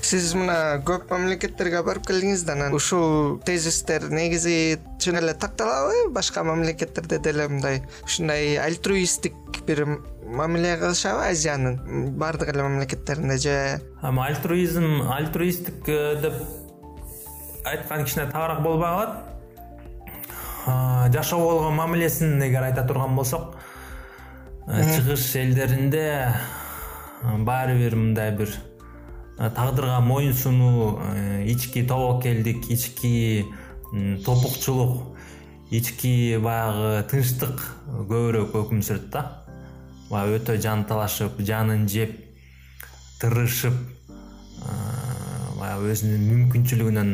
сиз 0.00 0.32
мына 0.38 0.80
көп 0.86 1.10
мамлекеттерге 1.12 1.82
барып 1.84 2.06
келдиңиз 2.08 2.44
да 2.48 2.54
анан 2.56 2.76
ушул 2.76 3.38
тезистер 3.44 4.08
негизи 4.08 4.78
чын 5.00 5.20
эле 5.20 5.34
такталабы? 5.34 6.08
Башка 6.12 6.44
мамлекеттерде 6.44 7.18
деле 7.18 7.48
мындай 7.48 7.82
ушундай 8.04 8.56
альтруисттик 8.56 9.36
бир 9.66 9.84
мамиле 10.24 10.76
кылышабы 10.76 11.28
азиянын 11.28 12.16
баардык 12.18 12.48
эле 12.48 12.62
мамлекеттеринде 12.62 13.38
же 13.38 13.80
эми 14.02 14.20
альтруизм 14.24 15.02
альтруисттик 15.12 15.84
деп 15.84 16.34
айткан 17.64 18.04
кичине 18.04 18.26
тагыраак 18.26 18.62
болбой 18.62 18.88
калат 18.88 19.24
жашоого 21.12 21.50
болгон 21.50 21.74
мамилесин 21.74 22.42
эгер 22.42 22.62
айта 22.62 22.86
турган 22.86 23.16
болсок 23.16 23.56
чыгыш 24.66 25.36
элдеринде 25.36 26.34
баары 27.22 27.78
бир 27.78 27.96
мындай 27.96 28.32
бир 28.32 28.48
тагдырга 29.36 30.00
моюн 30.00 30.32
сунуу 30.32 31.00
ички 31.44 31.86
тобокелдик 31.86 32.70
ички 32.70 33.44
топукчулук 34.24 35.16
ички 35.70 36.38
баягы 36.38 37.04
тынчтык 37.10 37.60
көбүрөөк 38.08 38.54
өкүм 38.64 38.82
сүрөт 38.82 39.10
да 39.12 39.43
өтө 40.22 40.56
жанталашып 40.62 41.40
жанын 41.42 41.88
жеп 41.90 42.14
тырышып 43.20 43.74
э, 43.74 44.76
баягы 45.58 45.90
өзүнүн 45.94 46.24
мүмкүнчүлүгүнөн 46.30 47.12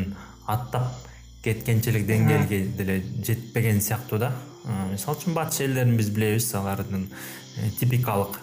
аттап 0.51 1.09
кеткенчилик 1.43 2.05
деңгээлге 2.05 2.61
деле 2.77 3.01
жетпеген 3.25 3.81
сыяктуу 3.81 4.19
да. 4.21 4.31
Мисалы 4.91 5.17
үчүн 5.17 5.33
батыш 5.33 5.63
элдерин 5.65 5.97
биз 5.97 6.11
билебиз. 6.13 6.51
Алардын 6.53 7.07
типикалык 7.79 8.37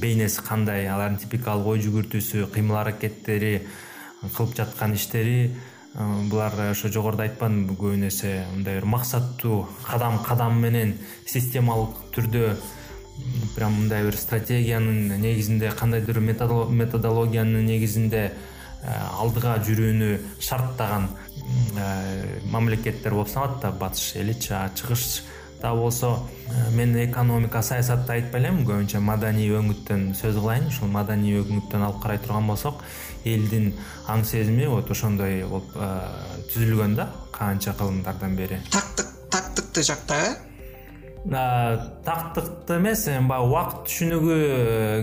бейнеси 0.00 0.42
кандай 0.44 0.88
алардын 0.90 1.20
типикалык 1.22 1.66
ой 1.72 1.80
жүгүртүүсү 1.84 2.48
кыймыл 2.52 2.80
аракеттери 2.82 3.60
кылып 4.36 4.56
жаткан 4.58 4.94
иштери 4.94 5.54
булар 5.94 6.54
ошо 6.70 6.90
жогоруда 6.92 7.24
айтпадымбы 7.28 7.74
көбүн 7.78 8.08
эсе 8.08 8.44
мындай 8.52 8.78
бир 8.78 8.86
максаттуу 8.90 9.68
кадам 9.86 10.18
кадам 10.26 10.60
менен 10.62 10.96
системалык 11.26 11.96
түрдө 12.14 12.52
прям 13.56 13.74
мындай 13.82 14.04
бир 14.04 14.16
стратегиянын 14.16 15.20
негизинде 15.20 15.72
кандайдыр 15.78 16.20
методологиянын 16.20 17.66
негизинде 17.66 18.30
алдыга 19.18 19.58
жүрүүнү 19.66 20.14
шарттаган 20.40 21.10
мамлекеттер 22.50 23.12
болуп 23.12 23.28
саналат 23.28 23.60
да 23.62 23.70
батыш 23.70 24.16
эличи 24.16 24.52
а 24.52 24.70
чыгыш 24.74 25.22
дагы 25.60 25.80
болсо. 25.80 26.18
Э, 26.48 26.70
мен 26.70 26.96
экономика 27.04 27.62
саясатты 27.62 28.12
айтпай 28.12 28.40
элем 28.40 28.64
көбүнчө 28.66 29.00
маданий 29.00 29.50
өңүттөн 29.52 30.10
сөз 30.18 30.38
кылайын. 30.40 30.68
Ушул 30.68 30.88
маданий 30.88 31.38
өңүттөн 31.40 31.84
алып 31.86 32.02
карай 32.02 32.18
турган 32.18 32.46
болсок 32.48 32.82
элдин 33.24 33.74
аң 34.08 34.24
сезими 34.24 34.66
вот 34.66 34.90
ошондой 34.90 35.44
болуп 35.44 35.74
э, 35.76 35.88
түзүлгөн 36.52 36.96
да 36.96 37.10
канча 37.32 37.74
кылымдардан 37.78 38.36
бери. 38.36 38.60
Тактык 38.70 39.12
тактыктуу 39.30 39.84
жакта 39.84 40.22
э 40.24 40.49
тактыкты 41.24 42.78
эмес 42.78 43.04
баягы 43.28 43.48
убакыт 43.50 43.82
түшүнүгү 43.88 44.38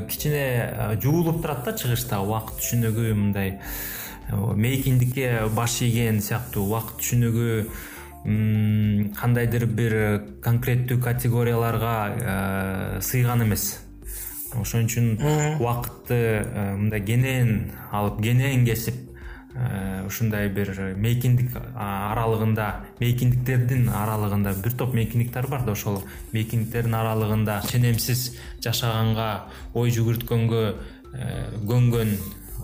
кичине 0.09 0.97
жуулуп 1.03 1.43
турат 1.43 1.65
да 1.65 1.75
чыгышта. 1.77 2.21
Убакыт 2.25 2.57
түшүнүгү 2.61 3.13
мындай 3.13 3.59
мейкиндикке 4.31 5.45
баш 5.55 5.81
ийген 5.85 6.21
сыяктуу 6.25 6.65
убакыт 6.65 6.97
түшүнүгү 7.03 7.51
кандайдыр 8.27 9.65
бир 9.71 9.93
конкреттүү 10.43 10.99
категорияларга 10.99 11.93
э, 12.11 13.01
сыйган 13.01 13.45
эмес. 13.45 13.77
Ошон 14.57 14.87
үчүн 14.87 15.13
убакытты 15.59 16.17
э, 16.43 16.75
мындай 16.75 17.03
кенен 17.07 17.71
алып 17.91 18.19
кенен 18.23 18.65
кесип 18.67 18.95
э, 18.95 19.06
ушундай 20.05 20.49
бир 20.53 20.69
мейкиндик 21.01 21.55
аралыгында 21.75 22.67
мейкиндиктердин 22.99 23.89
аралыгында 23.89 24.53
бир 24.63 24.75
топ 24.77 24.93
мейкиндиктер 24.93 25.47
бар 25.49 25.65
да 25.65 25.73
ошол 25.73 26.03
мейкиндиктердин 26.33 26.93
аралыгында 26.93 27.61
ченемсиз 27.71 28.35
жашаганга 28.63 29.47
ой 29.73 29.93
жүгүрткөнгө 29.97 30.63
көнгөн 31.67 32.13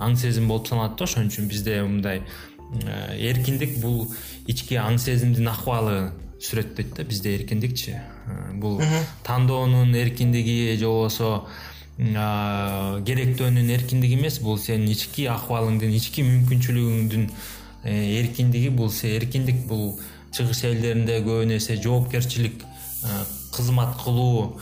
аң 0.06 0.18
сезим 0.20 0.48
болуп 0.52 0.70
саналат 0.70 0.98
да 1.00 1.08
ошон 1.08 1.32
үчүн 1.32 1.50
бизде 1.50 1.82
мындай 1.82 2.22
эркиндик 3.32 3.80
бул 3.82 4.14
ички 4.48 4.78
аң 4.82 5.00
сезимдин 5.02 5.50
акыбалы 5.50 6.12
сүрөттөйт 6.44 6.96
да 6.98 7.06
бизде 7.08 7.36
эркиндикчи. 7.38 7.96
Бул 8.60 8.82
тандоонун 9.24 9.96
эркиндиги 9.96 10.76
же 10.76 10.88
болбосо 10.88 11.48
керектөөнүн 11.98 13.70
эркиндиги 13.70 14.18
эмес 14.18 14.40
бул 14.42 14.58
сенин 14.58 14.90
ички 14.90 15.28
акыбалыңдын 15.30 15.94
ички 15.94 16.24
мүмкүнчүлүгүңдүн 16.26 17.28
э, 17.86 18.20
эркиндиги. 18.20 18.70
Бул 18.74 18.90
эркиндик 18.90 19.68
бул 19.70 20.00
чыгыш 20.34 20.64
элдеринде 20.72 21.20
көбүн 21.22 21.54
эсе 21.58 21.78
жоопкерчилик 21.78 22.64
кызмат 23.54 23.98
кылуу 24.02 24.60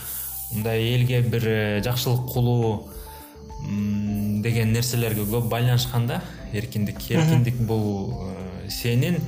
мындай 0.51 0.83
элге 0.95 1.21
бир 1.21 1.47
э, 1.47 1.81
жакшылык 1.85 2.33
кылуу 2.33 2.89
деген 4.43 4.73
нерселерге 4.73 5.23
көп 5.23 5.47
байланышкан 5.47 6.07
да. 6.07 6.21
Эркиндик 6.51 6.99
эркиндик 7.09 7.55
бул 7.63 8.27
э, 8.27 8.69
сенин 8.69 9.21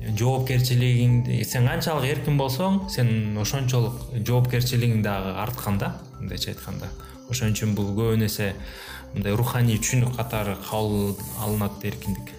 жоопкерчилигиңди 0.00 1.42
сен 1.44 1.68
канчалык 1.68 2.04
эркин 2.04 2.36
болсоң 2.36 2.82
сен 2.92 3.38
ошончолук 3.40 4.10
жоопкерчилигиң 4.28 5.00
дагы 5.04 5.38
арткан 5.40 5.78
да 5.80 5.94
мындайча 6.18 6.52
айтканда 6.52 6.90
ошон 7.30 7.54
үчүн 7.54 7.74
бул 7.74 7.92
көбүн 7.96 8.26
эсе 8.26 8.52
мындай 9.14 9.34
руханий 9.36 9.78
түшүнүк 9.78 10.16
катары 10.18 10.56
кабыл 10.68 11.16
алынат 11.42 11.84
эркиндик. 11.84 12.34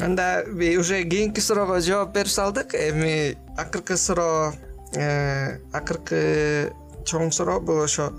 Анда 0.00 0.44
уже 0.78 1.04
кийинки 1.04 1.40
суроого 1.40 1.80
жооп 1.80 2.14
берип 2.14 2.28
салдык. 2.28 2.74
Эми 2.74 3.36
акыркы 3.56 3.96
суроо 3.96 4.52
э, 4.94 5.58
акыркы 5.72 6.72
чоң 7.06 7.30
суроо 7.30 7.60
бул 7.60 7.82
ошо 7.84 8.10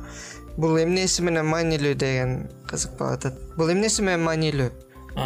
бул 0.57 0.77
эмнеси 0.79 1.23
менен 1.25 1.47
маанилүү 1.51 1.95
деген 1.99 2.35
кызык 2.69 2.95
болуп 2.99 3.19
атат 3.19 3.39
бул 3.57 3.71
эмнеси 3.71 4.05
менен 4.05 4.23
маанилүү? 4.23 4.69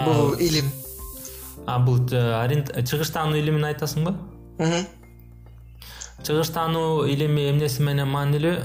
Бул 0.06 0.34
илим. 0.40 0.72
бул 1.86 2.00
чыгыштануу 2.10 3.38
илимин 3.38 3.66
айтасыңбы 3.70 4.16
чыгыштануу 6.24 7.06
илими 7.08 7.50
эмнеси 7.50 7.84
менен 7.84 8.10
маанилүү 8.12 8.56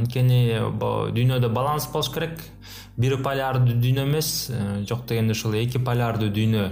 анткени 0.00 0.42
дүйнөдө 1.16 1.50
баланс 1.54 1.88
болуш 1.92 2.12
керек. 2.14 2.38
Бир 2.96 3.16
полярдуу 3.22 3.74
дүйнө 3.80 4.04
эмес 4.06 4.50
жок 4.88 5.06
дегенде 5.08 5.34
ушул 5.34 5.54
эки 5.58 5.78
полярдуу 5.82 6.30
дүйнө. 6.30 6.70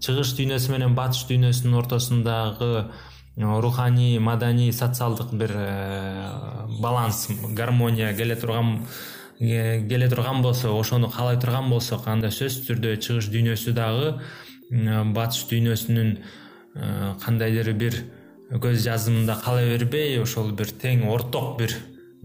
Чыгыш 0.00 0.34
дүйнөсү 0.38 0.72
менен 0.74 0.96
батыш 0.96 1.26
дүйнөсүнүн 1.28 1.78
ортосундагы 1.82 2.72
руханий 3.36 4.18
маданий 4.18 4.72
социалдык 4.72 5.32
бир 5.32 5.50
э, 5.54 6.66
баланс 6.80 7.28
гармония 7.50 8.12
келе 8.14 8.36
турган 8.36 8.86
э, 9.38 9.86
келе 9.88 10.08
турган 10.08 10.42
болсо 10.42 10.78
ошону 10.78 11.08
каалай 11.08 11.38
турган 11.40 11.70
болсок 11.70 12.06
анда 12.08 12.28
сөзсүз 12.28 12.66
түрдө 12.66 12.96
чыгыш 12.96 13.30
дүйнөсү 13.30 13.72
дагы 13.72 14.18
батыш 15.14 15.46
дүйнөсүнүн 15.50 16.16
э, 16.74 17.14
кандайдыр 17.24 17.72
бир 17.72 17.94
көз 18.50 18.82
жазымында 18.82 19.36
кала 19.44 19.62
бербей 19.62 20.18
ошол 20.18 20.50
бир 20.58 20.72
тең 20.82 21.06
орток 21.10 21.56
бир 21.60 21.76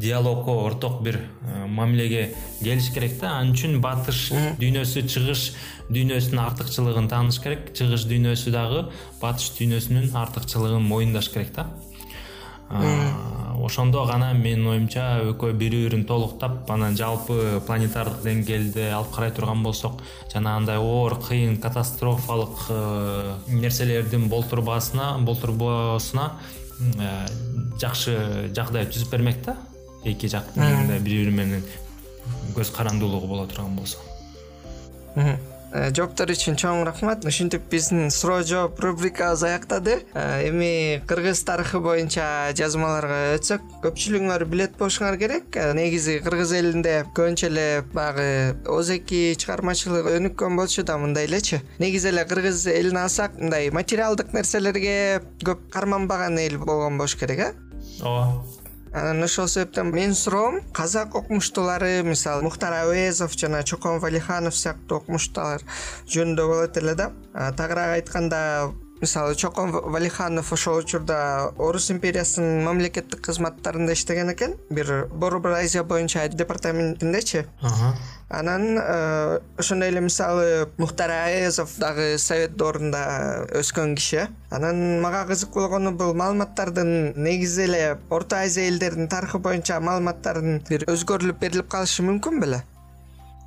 диалогко 0.02 0.52
орток 0.66 1.04
бир 1.06 1.20
мамилеге 1.68 2.34
келиш 2.64 2.90
керек 2.94 3.20
да. 3.22 3.38
Ал 3.40 3.54
үчүн 3.54 3.78
батыш 3.84 4.32
дүйнөсү 4.60 5.06
чыгыш 5.06 5.46
дүйнөсүнүн 5.94 6.42
артыкчылыгын 6.48 7.10
тааныш 7.14 7.40
керек. 7.44 7.72
Чыгыш 7.78 8.08
дүйнөсү 8.10 8.52
дагы 8.56 8.88
батыш 9.22 9.54
дүйнөсүнүн 9.60 10.12
артыкчылыгын 10.26 10.84
моюндаш 10.90 11.30
керек 11.30 11.54
да 11.56 11.70
ошондо 13.66 14.04
гана 14.06 14.30
менин 14.38 14.68
оюмча 14.70 15.04
экөө 15.32 15.54
бири 15.58 15.80
бирин 15.86 16.04
толуктап 16.06 16.70
анан 16.70 16.98
жалпы 16.98 17.62
планетардык 17.66 18.22
деңгээлде 18.26 18.92
алып 18.94 19.16
карай 19.16 19.32
турган 19.34 19.64
болсок 19.66 20.04
жанагындай 20.34 20.78
оор 20.78 21.18
кыйын 21.26 21.58
катастрофалык 21.64 22.68
э, 22.70 23.34
нерселердин 23.48 24.28
болтурбасына 24.30 25.16
болтурбоосуна 25.26 26.28
э, 27.00 27.10
жакшы 27.82 28.52
жагдай 28.54 28.86
түзүп 28.86 29.18
бермек 29.18 29.42
да? 29.46 29.58
Эки 30.06 30.30
жактын 30.30 30.94
бири 31.02 31.26
бири 31.26 31.34
менен 31.34 31.66
көз 32.54 32.70
карандуулугу 32.76 33.34
боло 33.34 33.48
турган 33.50 33.76
болсо 33.76 33.98
жооптор 35.96 36.32
үчүн 36.34 36.58
чоң 36.60 36.84
рахмат. 36.88 37.26
Ушинтип 37.28 37.68
биздин 37.72 38.10
суроо 38.14 38.42
жооп 38.48 38.80
рубрикабыз 38.84 39.44
аяктады. 39.48 40.00
Э, 40.14 40.48
эми 40.50 41.02
кыргыз 41.08 41.44
тарыхы 41.48 41.82
боюнча 41.84 42.54
жазмаларга 42.56 43.36
өтсөк 43.36 43.66
көпчүлүгүңөр 43.84 44.46
билет 44.50 44.78
болушуңар 44.80 45.20
керек. 45.20 45.50
Э, 45.56 45.74
негизи 45.78 46.20
кыргыз 46.26 46.56
элинде 46.60 47.04
көбүнчө 47.16 47.50
эле 47.52 47.68
баягы 47.94 48.56
озеки 48.72 49.36
чыгармачылык 49.40 50.10
өнүккөн 50.16 50.58
болчу 50.58 50.84
да 50.88 50.98
мындай 50.98 51.28
элечи 51.30 51.62
негизи 51.80 52.12
эле 52.14 52.26
кыргыз 52.26 52.66
элин 52.72 52.98
алсак 53.04 53.40
мындай 53.40 53.70
материалдык 53.70 54.34
нерселерге 54.34 55.22
көп 55.44 55.70
карманбаган 55.74 56.40
эл 56.40 56.58
болгон 56.58 56.98
болуш 56.98 57.16
керек 57.20 57.40
э 57.40 57.54
ооба 58.02 58.44
анан 58.96 59.24
ошол 59.24 59.48
себептен 59.52 59.90
менин 59.92 60.16
суроом 60.16 60.62
казак 60.74 61.16
окумуштуулары 61.20 62.04
мисалы 62.08 62.44
мухтар 62.48 62.74
ауезов 62.80 63.36
жана 63.36 63.62
чокон 63.64 64.00
валиханов 64.00 64.56
сыяктуу 64.56 65.02
окумуштуулар 65.02 65.66
жөнүндө 66.08 66.48
болот 66.48 66.80
эле 66.80 66.96
да. 66.96 67.12
Тагыраак 67.34 67.98
айтканда 68.00 68.72
мисалы 69.02 69.36
чокон 69.36 69.72
валиханов 69.72 70.52
ошол 70.54 70.78
учурда 70.78 71.52
орус 71.58 71.92
империясынын 71.92 72.64
мамлекеттик 72.64 73.22
кызматтарында 73.22 73.94
иштеген 73.94 74.32
экен. 74.32 74.56
Бир 74.70 75.08
борбор 75.12 75.52
азия 75.52 75.84
боюнча 75.84 76.28
департаментиндечи. 76.28 77.46
Анан 78.30 78.78
э, 78.80 79.40
ошондой 79.58 79.90
эле 79.90 80.02
мисалы 80.02 80.70
мухтар 80.78 81.12
аэзов 81.12 81.78
дагы 81.78 82.18
совет 82.18 82.56
доорунда 82.56 83.46
өскөн 83.54 83.96
киши. 83.96 84.18
Э 84.18 84.28
анан 84.50 85.02
мага 85.02 85.26
кызык 85.28 85.54
болгону 85.54 85.92
бул 85.92 86.14
маалыматтардын 86.14 87.14
негизи 87.16 87.64
эле 87.64 87.98
орто 88.10 88.38
азия 88.38 88.68
элдеринин 88.68 89.08
тарыхы 89.08 89.38
боюнча 89.38 89.80
маалыматтардын 89.80 90.64
бир 90.70 90.88
өзгөрүлүп 90.90 91.40
берилип 91.40 91.68
калышы 91.68 92.02
мүмкүн 92.08 92.42
беле. 92.42 92.64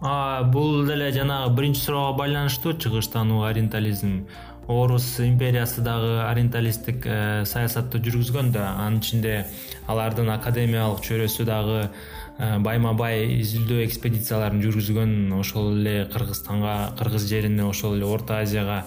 Бул 0.00 0.86
деле 0.86 1.10
жанагы 1.10 1.54
биринчи 1.56 1.80
суроого 1.80 2.16
байланыштуу 2.18 2.74
чыгыштануу 2.78 3.42
ориентализм 3.48 4.28
орус 4.68 5.18
империясы 5.20 5.80
дагы 5.80 6.20
ориенталисттик 6.28 7.06
э, 7.06 7.44
саясатты 7.48 7.98
жүргүзгөн 8.04 8.52
да. 8.52 8.74
Анын 8.84 9.00
ичинде 9.00 9.46
алардын 9.88 10.28
академиялык 10.34 11.00
чөйрөсү 11.06 11.46
дагы 11.48 11.78
э, 11.88 12.58
байма 12.60 12.92
бай 12.92 13.24
изилдөө 13.40 13.86
экспедицияларын 13.86 14.60
жүргүзгөн. 14.60 15.32
Ошол 15.40 15.72
эле 15.80 16.04
кыргызстанга 16.12 16.92
кыргыз 17.00 17.24
жерине 17.30 17.64
ошол 17.64 17.96
эле 17.96 18.04
орто 18.04 18.36
азияга 18.42 18.84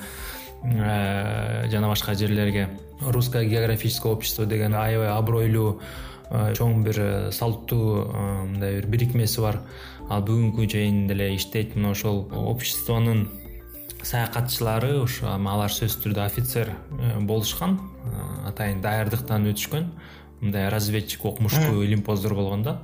э, 0.64 1.68
жана 1.74 1.90
башка 1.90 2.14
жерлерге. 2.14 2.70
Русское 3.02 3.44
географическое 3.46 4.14
общество 4.14 4.46
деген 4.46 4.76
аябай 4.78 5.10
абройлуу 5.10 5.82
чоң 6.30 6.84
бир 6.86 7.32
салттуу 7.34 8.06
мындай 8.46 8.78
бир 8.78 8.86
бирикмеси 8.86 9.42
бар. 9.42 9.64
Ал 10.08 10.22
бүгүнкү 10.22 10.70
чейин 10.70 11.08
деле 11.10 11.34
иштейт. 11.36 11.74
Мына 11.76 11.96
ошол 11.98 12.28
обществонун 12.32 13.28
саякатчылары 14.08 14.96
ушу 15.02 15.28
алар 15.30 15.72
сөзсүз 15.72 16.02
түрдө 16.04 16.24
офицер 16.26 16.74
э, 16.74 17.20
болушкан. 17.20 17.78
Э, 18.06 18.50
атайын 18.50 18.82
даярдыктан 18.82 19.48
өтүшкөн 19.52 19.88
мындай 20.42 20.70
разведчик 20.74 21.26
окумуштуу 21.26 21.84
илимпоздор 21.84 22.36
болгон 22.36 22.64
да. 22.64 22.78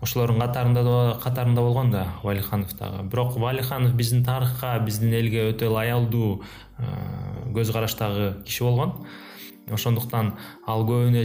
Ошолордун 0.00 0.40
катарында 0.40 1.18
катарында 1.22 1.60
болгон 1.60 1.90
да 1.90 2.06
валиханов 2.22 2.76
дагы. 2.78 3.02
Бирок 3.04 3.36
валиханов 3.36 3.94
биздин 3.94 4.24
тарыхка 4.24 4.78
биздин 4.84 5.12
элге 5.12 5.50
өтө 5.50 5.70
лаялдуу 5.72 6.42
э, 6.78 6.84
көз 7.54 7.72
караштагы 7.72 8.32
киши 8.44 8.64
болгон. 8.64 9.06
Ошондуктан 9.70 10.34
ал 10.66 10.82
көбүн 10.88 11.20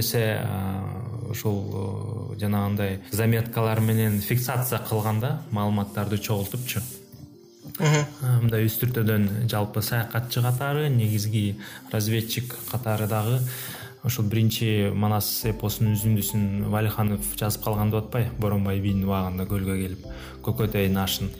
эсе 0.00 0.40
ушул 1.28 2.36
жанагындай 2.40 3.02
заметкалар 3.10 3.80
менен 3.80 4.20
фиксация 4.20 4.78
кылган 4.78 5.20
да 5.20 5.42
маалыматтарды 5.50 6.18
чогултупчу 6.18 6.80
мындай 7.78 8.66
үстүртөдөн 8.66 9.48
жалпы 9.50 9.82
саякатчы 9.86 10.42
катары 10.42 10.88
негизги 10.90 11.56
разведчик 11.92 12.56
катары 12.70 13.06
дагы 13.06 13.38
ошол 14.04 14.26
биринчи 14.30 14.90
манас 14.94 15.28
эпосунун 15.46 15.94
үзүндүсүн 15.94 16.68
валиханов 16.72 17.32
жазып 17.38 17.64
калган 17.64 17.90
деп 17.92 18.06
атпайбы 18.06 18.42
боронбай 18.42 18.80
бийдин 18.82 19.06
убагында 19.06 19.46
көлгө 19.50 19.78
келип 19.82 20.06
көкөтөй 20.46 20.90
нашын 20.94 21.30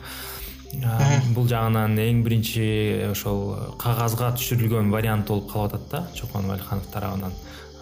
бул 1.35 1.49
жагынан 1.49 1.97
эң 2.03 2.23
биринчи 2.27 2.67
ошол 3.11 3.55
кагазга 3.81 4.31
түшүрүлгөн 4.39 4.91
вариант 4.95 5.31
болуп 5.31 5.51
калып 5.53 5.75
атат 5.75 5.89
да 5.91 6.03
чокон 6.15 6.51
валиханов 6.51 6.87
тарабынан 6.93 7.33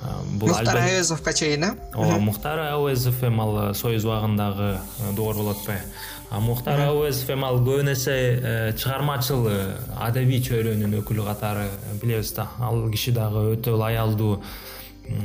бул 0.02 0.48
мухтар 0.48 0.78
ауезовго 0.82 1.32
чейин 1.32 1.64
э 1.64 1.70
ооба 1.94 2.18
мухтар 2.18 2.58
ауезов 2.72 3.22
эми 3.24 3.40
ал 3.40 3.74
союз 3.74 4.04
убагындагы 4.04 4.78
доор 5.16 5.34
болуп 5.34 5.56
атпайбы 5.58 6.40
мухтар 6.40 6.80
ауезов 6.80 7.30
эми 7.30 7.44
ал 7.44 7.58
көбүн 7.58 7.92
эсе 7.92 8.12
э, 8.12 8.72
чыгармачыл 8.76 9.48
э, 9.48 9.76
адабий 10.00 10.42
чөйрөнүн 10.42 10.98
өкүлү 11.00 11.24
катары 11.26 11.68
билебиз 12.02 12.32
да. 12.36 12.48
Ал 12.58 12.90
киши 12.90 13.12
дагы 13.12 13.56
өтө 13.56 13.76
лаялдуу 13.76 14.42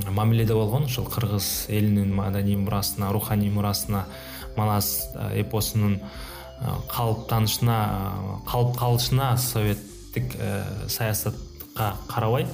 мамиледе 0.10 0.54
болгон. 0.54 0.86
Ушул 0.86 1.06
кыргыз 1.06 1.66
элинин 1.70 2.14
маданий 2.16 2.56
мурасына 2.56 3.12
руханий 3.12 3.50
мурасына 3.50 4.06
манас 4.56 5.10
э, 5.16 5.42
эпосунун 5.42 6.00
калыптанышына 6.96 8.44
калып 8.46 8.78
калышына 8.78 9.36
советтик 9.38 10.36
саясатка 10.88 11.96
карабай 12.08 12.46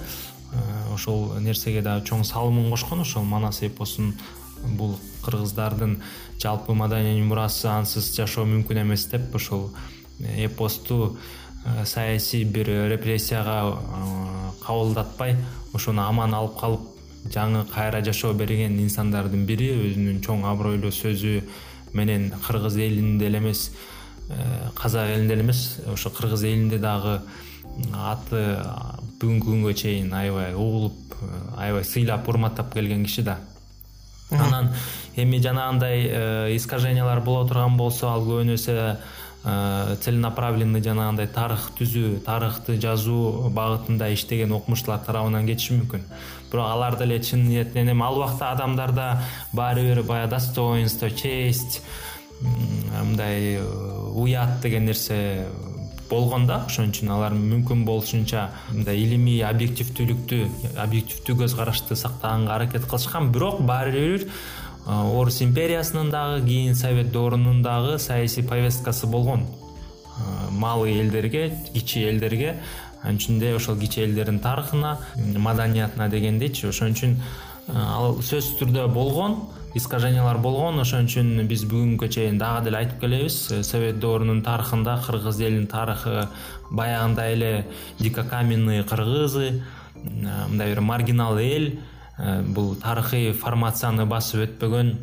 ошол 0.94 1.40
нерсеге 1.42 1.82
дагы 1.82 2.06
чоң 2.08 2.24
салымын 2.26 2.70
кошкон 2.72 3.02
ошол 3.02 3.24
манас 3.24 3.62
эпосун 3.64 4.14
бул 4.78 4.98
кыргыздардын 5.26 5.98
жалпы 6.42 6.74
маданий 6.74 7.22
мурасы 7.22 7.68
ансыз 7.68 8.14
жашоо 8.16 8.46
мүмкүн 8.46 8.82
эмес 8.84 9.06
деп 9.12 9.36
ошол 9.36 9.70
эпосту 10.20 11.18
э, 11.66 11.86
саясий 11.86 12.44
бир 12.44 12.68
репрессияга 12.90 13.78
э, 13.78 14.52
кабылдатпай 14.66 15.36
ошону 15.74 16.02
аман 16.08 16.34
алып 16.34 16.60
калып 16.60 16.88
жаңы 17.34 17.66
кайра 17.74 18.02
жашоо 18.06 18.34
берген 18.34 18.80
инсандардын 18.82 19.46
бири 19.46 19.70
өзүнүн 19.76 20.22
чоң 20.26 20.46
абройлуу 20.48 20.92
сөзү 20.92 21.42
менен 21.94 22.32
кыргыз 22.46 22.78
элинде 22.78 23.28
эле 23.28 23.44
эмес 23.44 23.72
э, 24.30 24.70
казак 24.76 25.10
элинде 25.16 25.36
эле 25.36 25.44
эмес 25.44 25.80
ошо 25.94 26.10
кыргыз 26.10 26.44
элинде 26.44 26.80
дагы 26.80 27.20
аты 27.94 28.58
бүгүнкү 29.22 29.50
күнгө 29.50 29.74
чейин 29.78 30.14
аябай 30.14 30.54
угулуп 30.54 31.16
аябай 31.58 31.86
сыйлап 31.86 32.28
урматтап 32.30 32.74
келген 32.74 33.06
киши 33.06 33.24
да. 33.24 33.40
Анан 34.32 34.74
эми 35.16 35.40
жанагындай 35.42 36.04
э, 36.06 36.56
искажениялар 36.56 37.22
боло 37.22 37.48
турган 37.48 37.78
болсо 37.78 38.10
ал 38.12 38.26
көбүн 38.28 38.54
э, 38.54 39.96
целенаправленный 40.04 40.84
жанагындай 40.84 41.28
тарых 41.28 41.70
түзүү 41.80 42.20
тарыхты 42.26 42.76
жазуу 42.82 43.50
багытында 43.50 44.12
иштеген 44.14 44.52
окумуштуулар 44.52 45.06
тарабынан 45.06 45.48
кетиши 45.48 45.80
мүмкүн. 45.80 46.04
Бирок 46.52 46.68
алар 46.68 46.98
деле 47.00 47.22
чын 47.24 47.48
ниетинен 47.48 47.94
эми 47.96 48.04
ал 48.04 48.20
убакта 48.20 48.52
адамдарда 48.52 49.24
баары 49.54 49.88
бир 49.88 50.04
баягы 50.04 50.32
достоинство 50.36 51.10
честь 51.10 51.82
мындай 52.42 53.56
э, 53.56 54.12
уят 54.14 54.62
деген 54.62 54.86
нерсе 54.86 55.48
болгон 56.10 56.48
да. 56.48 56.64
Ошон 56.68 56.92
үчүн 56.92 57.12
алар 57.12 57.36
мүмкүн 57.38 57.84
болушунча 57.86 58.50
мындай 58.72 59.02
илимий 59.04 59.44
объективдүүлүктү 59.48 60.42
объективдүү 60.84 61.38
көз 61.44 61.56
карашты 61.58 61.96
сактаганга 61.96 62.56
аракет 62.56 62.88
кылышкан. 62.90 63.32
Бирок 63.32 63.62
баары 63.62 63.92
бир 63.92 64.28
орус 64.88 65.42
империясынын 65.42 66.10
дагы 66.12 66.46
кийин 66.48 66.76
совет 66.76 67.12
доорунун 67.12 67.62
дагы 67.62 68.00
саясий 68.00 68.44
повесткасы 68.44 69.08
болгон. 69.08 69.46
Малый 70.52 71.00
элдерге 71.00 71.54
кичи 71.74 72.00
элдерге 72.08 72.58
анын 73.04 73.18
ичинде 73.18 73.54
ошол 73.56 73.78
кичи 73.78 74.02
элдердин 74.02 74.40
тарыхына 74.40 74.98
маданиятына 75.16 76.10
дегендейчи 76.10 76.68
ошон 76.68 76.96
үчүн 76.96 77.16
ал 77.68 78.18
сөзсүз 78.22 78.58
түрдө 78.62 78.88
болгон 78.94 79.38
искажениялар 79.78 80.38
болгон. 80.42 80.80
Ошон 80.82 81.08
үчүн 81.08 81.46
биз 81.48 81.64
бүгүнкүгө 81.70 82.10
чейин 82.14 82.38
дагы 82.42 82.66
деле 82.66 82.82
айтып 82.82 83.02
келебиз. 83.02 83.38
Э, 83.52 83.64
совет 83.64 84.00
доорунун 84.00 84.42
тарыхында 84.46 84.98
кыргыз 85.06 85.40
элинин 85.42 85.68
тарыхы 85.68 86.28
баягындай 86.70 87.34
эле 87.34 87.52
дикокаменный 88.00 88.84
кыргызы 88.84 89.64
мындай 90.04 90.74
бир 90.74 90.82
маргинал 90.82 91.38
эл 91.40 91.72
э, 92.18 92.42
бул 92.44 92.76
тарыхый 92.76 93.32
формацияны 93.34 94.06
басып 94.06 94.46
өтпөгөн 94.48 94.96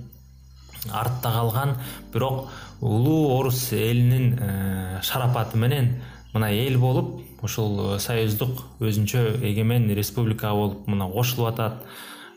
артта 0.93 1.33
калган. 1.33 1.77
Бирок 2.13 2.51
улуу 2.81 3.39
орус 3.39 3.73
элинин 3.73 4.39
э, 4.41 5.01
шарапаты 5.03 5.57
менен 5.57 5.95
мына 6.35 6.51
эл 6.51 6.79
болуп 6.79 7.23
ушул 7.43 7.99
союздук 8.01 8.65
өзүнчө 8.81 9.45
эгемен 9.45 9.91
республика 9.95 10.53
болуп 10.53 10.89
мына 10.89 11.09
кошулуп 11.13 11.53
атат 11.53 11.85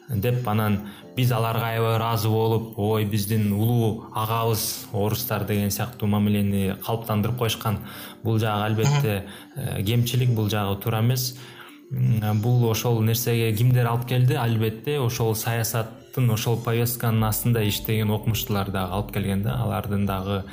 деп 0.10 0.48
анан 0.48 0.80
биз 1.16 1.32
аларга 1.32 1.72
аябай 1.72 1.96
ыраазы 1.98 2.30
болуп 2.30 2.78
ой 2.80 3.06
биздин 3.06 3.52
улуу 3.52 4.06
агабыз 4.16 4.88
орустар 4.94 5.46
деген 5.46 5.72
сыяктуу 5.72 6.08
мамилени 6.08 6.76
калыптандырып 6.86 7.38
коюшкан. 7.38 7.80
Бул 8.24 8.40
жагы 8.40 8.66
албетте 8.66 9.26
э, 9.56 9.84
кемчилик 9.84 10.30
бул 10.30 10.50
жагы 10.50 10.80
туура 10.82 11.02
эмес. 11.02 11.38
Бул 11.90 12.70
ошол 12.70 13.02
нерсеге 13.02 13.56
кимдер 13.56 13.88
алып 13.88 14.08
келди? 14.08 14.36
Албетте 14.36 15.00
ошол 15.00 15.36
саясаттын 15.36 16.32
ошол 16.32 16.58
повестканын 16.64 17.30
астында 17.30 17.64
иштеген 17.68 18.12
окумуштуулар 18.12 18.72
дагы 18.72 18.94
алып 18.94 19.14
келген 19.14 19.44
да 19.44 19.56
алардын 19.64 20.06
дагы 20.06 20.44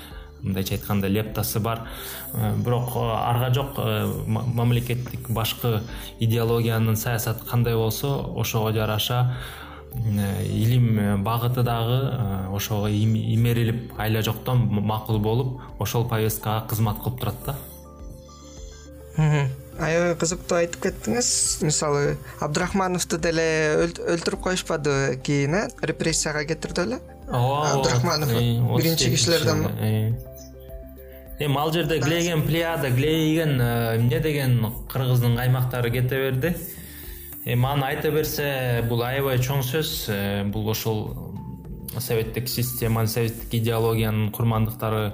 мындайча 0.44 0.76
айтканда 0.76 1.09
лептасы 1.09 1.61
бар. 1.61 1.88
Бирок 2.33 2.96
арга 2.96 3.52
жок 3.54 3.78
мамлекеттик 4.26 5.30
башкы 5.30 5.80
идеологиянын 6.20 6.96
саясаты 6.96 7.44
кандай 7.48 7.74
болсо 7.74 8.20
ошого 8.37 8.72
жараша 8.72 9.37
илим 9.94 11.22
багыты 11.22 11.62
дагы 11.62 12.11
ошого 12.52 12.90
имерилип 12.90 13.92
айла 13.98 14.22
жоктон 14.22 14.59
макул 14.59 15.18
болуп 15.18 15.61
ошол 15.78 16.09
повесткага 16.09 16.66
кызмат 16.68 16.98
кылып 16.98 17.20
турат 17.20 17.37
да. 17.46 17.57
Аябай 19.78 20.14
кызыктуу 20.14 20.59
айтып 20.59 20.85
кеттиңиз. 20.87 21.62
Мисалы 21.66 22.16
абдрахмановду 22.42 23.18
деле 23.18 23.46
өлтүрүп 23.87 24.42
коюшпадыбы 24.42 25.16
кийин 25.22 25.54
э? 25.54 25.68
Репрессияга 25.83 26.44
кетирди 26.44 26.80
эле. 26.83 27.00
Ооба 27.28 27.72
абдрахманов 27.78 28.30
биринчи 28.30 29.11
кишилерден 29.11 30.18
эми 31.38 31.58
ал 31.58 31.72
жерде 31.72 31.98
глейген 31.98 32.42
плеяда 32.42 32.90
глейген 32.90 33.60
эмне 33.60 34.20
деген 34.20 34.72
кыргыздын 34.88 35.36
каймактары 35.36 35.90
кете 35.90 36.30
берди. 36.30 36.54
Эми 37.44 37.66
аны 37.66 37.84
айта 37.84 38.10
берсе 38.10 38.82
бул 38.88 39.02
аябай 39.04 39.36
чоң 39.36 39.60
сөз. 39.60 40.06
Э, 40.08 40.44
бул 40.48 40.68
ошол 40.70 41.32
советтик 41.98 42.48
системанын 42.48 43.08
советтик 43.08 43.52
идеологиянын 43.58 44.30
курмандыктары 44.32 45.12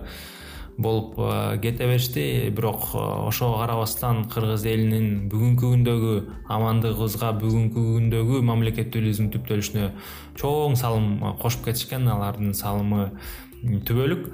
болуп 0.78 1.18
э, 1.18 1.58
кете 1.62 1.88
беришти. 1.88 2.50
Бирок 2.50 2.94
э, 2.94 2.98
ошого 2.98 3.58
карабастан 3.64 4.28
кыргыз 4.30 4.64
элинин 4.64 5.26
бүгүнкү 5.32 5.72
күндөгү 5.72 6.14
амандыгыбызга 6.46 7.32
бүгүнкү 7.42 7.86
күндөгү 7.96 8.44
мамлекеттүүлүгүбүздүн 8.52 9.34
түптөлүшүнө 9.34 9.90
чоң 10.38 10.78
салым 10.78 11.18
кошуп 11.42 11.66
кетишкен 11.66 12.06
алардын 12.14 12.54
салымы 12.54 13.10
түбөлүк 13.88 14.30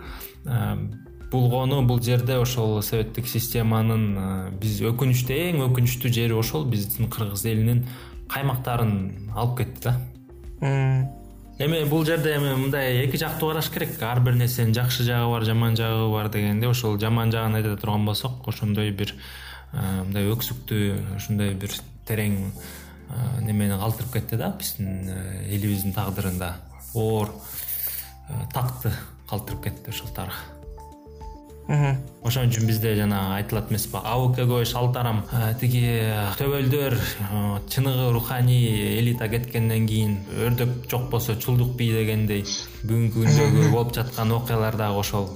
болгону 1.30 1.82
бул 1.86 2.00
жерде 2.02 2.38
ошол 2.38 2.82
советтик 2.82 3.26
системанын 3.28 4.56
биз 4.60 4.78
өкүнүчтүү 4.86 5.38
эң 5.50 5.62
өкүнүчтүү 5.66 6.12
жери 6.12 6.36
ошол. 6.36 6.66
Биздин 6.70 7.10
кыргыз 7.10 7.44
элинин 7.50 7.86
каймактарын 8.30 9.32
алып 9.34 9.58
кетти 9.60 9.88
да. 9.88 9.96
Эми 11.58 11.82
бул 11.88 12.04
жерде 12.06 12.36
эми 12.36 12.54
мындай 12.54 13.02
эки 13.04 13.16
жактуу 13.16 13.50
караш 13.50 13.70
керек. 13.74 13.96
Ар 14.02 14.20
бир 14.20 14.36
нерсенин 14.38 14.74
жакшы 14.76 15.04
жагы 15.04 15.30
бар 15.32 15.44
жаман 15.44 15.76
жагы 15.76 16.10
бар 16.12 16.30
дегендей 16.30 16.70
ошол 16.70 16.98
жаман 17.00 17.32
жагын 17.32 17.56
айта 17.58 17.76
турган 17.76 18.06
болсок 18.06 18.46
ошондой 18.48 18.90
бир 18.90 19.14
мындай 19.72 20.28
өксүктүү 20.30 21.16
ушундай 21.16 21.54
бир 21.54 21.74
терең 22.06 22.38
немени 23.42 23.78
калтырып 23.78 24.12
кетти 24.18 24.38
да 24.38 24.52
биздин 24.58 25.08
элибиздин 25.48 25.94
тагдырында. 25.96 26.54
Оор 26.94 27.32
такты 28.52 28.92
калтырып 29.30 29.64
кетти 29.64 29.90
ушул 29.90 30.12
тарых 30.14 30.55
ошон 31.66 32.46
үчүн 32.46 32.66
бизде 32.68 32.94
жана 32.94 33.36
айтылат 33.36 33.70
эмеспи. 33.70 33.98
Абк 33.98 34.38
шалтарам. 34.66 35.24
Тиги 35.60 35.82
төбөлдөр 36.38 36.94
чыныгы 37.68 38.12
руханий 38.12 38.98
элита 39.00 39.28
кеткенден 39.28 39.86
кийин 39.86 40.18
өрдөк 40.30 40.88
жок 40.90 41.10
болсо 41.10 41.34
чулдук 41.34 41.74
бий 41.76 41.90
дегендей 41.90 42.44
бүгүнкү 42.84 43.24
күндөгү 43.24 43.70
болуп 43.74 43.94
жаткан 43.94 44.32
окуялар 44.32 44.76
дагы 44.76 45.00
ошол 45.00 45.30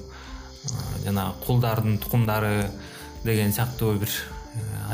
жанагы 1.05 1.35
кулдардын 1.47 1.99
тукумдары 1.99 2.71
деген 3.25 3.53
сыяктуу 3.53 3.97
бир 3.99 4.11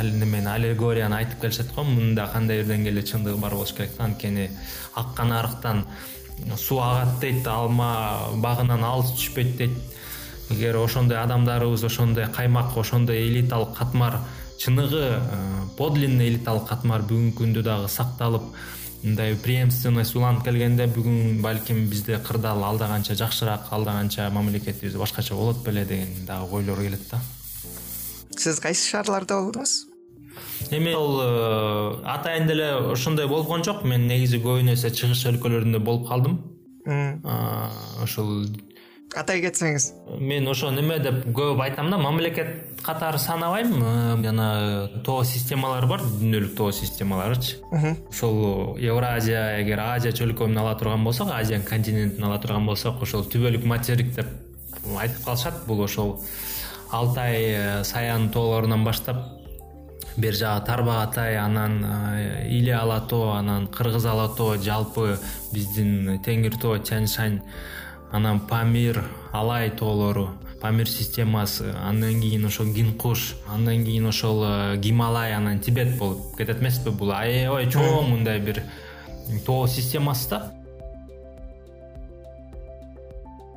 немени 0.03 0.49
аллегорияны 0.49 1.17
айтып 1.21 1.41
келишет 1.43 1.75
го. 1.75 1.85
Мунун 1.85 2.15
да 2.15 2.31
кандайдыр 2.33 2.73
деңгээлде 2.73 3.03
чындыгы 3.13 3.37
бар 3.41 3.53
болуш 3.53 3.75
керек 3.77 3.93
да. 3.99 4.05
Анткени 4.05 4.49
аккан 4.95 5.33
арыктан 5.33 5.85
суу 6.57 6.81
агат 6.81 7.21
дейт 7.21 7.47
алма 7.47 8.33
багынан 8.35 8.85
алыс 8.85 9.13
түшпөйт 9.17 9.57
дейт 9.57 9.96
эгер 10.51 10.77
ошондой 10.77 11.19
адамдарыбыз 11.19 11.85
ошондой 11.85 12.27
каймак 12.33 12.77
ошондой 12.77 13.29
элиталык 13.29 13.77
катмар 13.77 14.21
чыныгы 14.59 15.21
э, 15.21 15.21
подлинный 15.77 16.29
элиталык 16.29 16.69
катмар 16.69 17.03
бүгүнкү 17.03 17.43
күндө 17.43 17.63
дагы 17.63 17.89
сакталып 17.89 18.43
мындай 19.03 19.35
преемственность 19.37 20.17
уланып 20.17 20.45
келгенде 20.45 20.87
бүгүн 20.87 21.43
балким 21.43 21.87
бизде 21.91 22.19
кырдаал 22.19 22.65
алда 22.65 22.89
канча 22.89 23.15
жакшыраак 23.15 23.67
алда 23.71 23.93
канча 23.99 24.31
мамлекетибиз 24.31 24.95
башкача 24.95 25.35
болот 25.35 25.65
беле 25.65 25.85
деген 25.85 26.27
дагы 26.27 26.57
ойлор 26.57 26.81
келет 26.81 27.11
да. 27.11 27.21
Сиз 28.37 28.61
кайсы 28.61 28.89
шаарларда 28.89 29.41
болдуңуз? 29.41 29.87
Эми 30.71 30.93
ошол 30.93 31.21
э, 31.23 32.03
атайын 32.05 32.47
деле 32.47 32.73
ошондой 32.93 33.27
болгон 33.29 33.65
жок. 33.65 33.85
Мен 33.85 34.07
негизи 34.07 34.41
көбүнө 34.43 34.75
эсе 34.75 34.91
чыгыш 34.91 35.27
өлкөлөрүндө 35.31 35.79
болуп 35.79 36.09
калдым. 36.09 36.41
Ошол 38.03 38.47
атай 39.15 39.41
кетсеңиз. 39.41 39.93
Мен 40.19 40.49
ошо 40.49 40.71
неме 40.75 40.99
деп 40.99 41.23
көп 41.37 41.61
айтам 41.63 41.91
да 41.91 41.99
мамлекет 41.99 42.81
катары 42.83 43.19
санабайм. 43.19 43.73
Э, 43.83 44.17
жанагы 44.23 45.03
тоо 45.05 45.25
системалары 45.25 45.87
бар 45.87 46.01
дүйнөлүк 46.01 46.57
тоо 46.57 46.73
системаларычы. 46.73 47.57
Ошол 48.11 48.77
евразия 48.79 49.61
эгер 49.63 49.81
азия 49.81 50.13
чөлкөүн 50.13 50.59
ала 50.59 50.75
турган 50.75 51.05
болсок 51.05 51.31
азия 51.33 51.61
континентин 51.61 52.25
ала 52.25 52.39
турган 52.39 52.67
болсок 52.67 53.03
ошол 53.03 53.25
түбөлүк 53.25 53.65
материк 53.65 54.15
деп 54.15 54.27
айтып 54.99 55.25
калышат. 55.25 55.65
Бул 55.67 55.83
ошол 55.85 56.21
алтай 56.91 57.43
э, 57.53 57.85
саян 57.85 58.31
тоолорунан 58.31 58.85
баштап 58.85 59.17
бери 60.17 60.37
жагы 60.37 60.67
тарбак 60.67 61.09
атай 61.09 61.37
анан 61.37 61.85
э, 61.85 62.49
иле 62.49 62.75
ала 62.75 63.01
тоо 63.01 63.33
анан 63.33 63.67
кыргыз 63.67 64.07
ала 64.07 64.29
тоо 64.29 64.57
жалпы 64.57 65.19
биздин 65.53 66.21
теңир 66.25 66.59
тоо 66.61 66.79
тянь 66.79 67.07
шань 67.07 67.43
анан 68.17 68.41
памир 68.41 69.05
алай 69.33 69.71
тоолору 69.71 70.31
памир 70.61 70.89
системасы 70.89 71.75
андан 71.85 72.21
кийин 72.21 72.47
ошол 72.47 72.73
гинкуш 72.73 73.35
андан 73.47 73.85
кийин 73.85 74.07
ошол 74.07 74.43
э, 74.43 74.77
гималай 74.79 75.35
анан 75.35 75.59
тибет 75.61 75.99
болуп 75.99 76.37
кетет 76.39 76.63
эмеспи 76.63 76.91
бул? 76.91 77.13
Аябай 77.13 77.69
чоң 77.69 78.09
мындай 78.09 78.41
бир 78.41 78.63
тоо 79.45 79.67
системасы 79.67 80.31
да. 80.31 80.53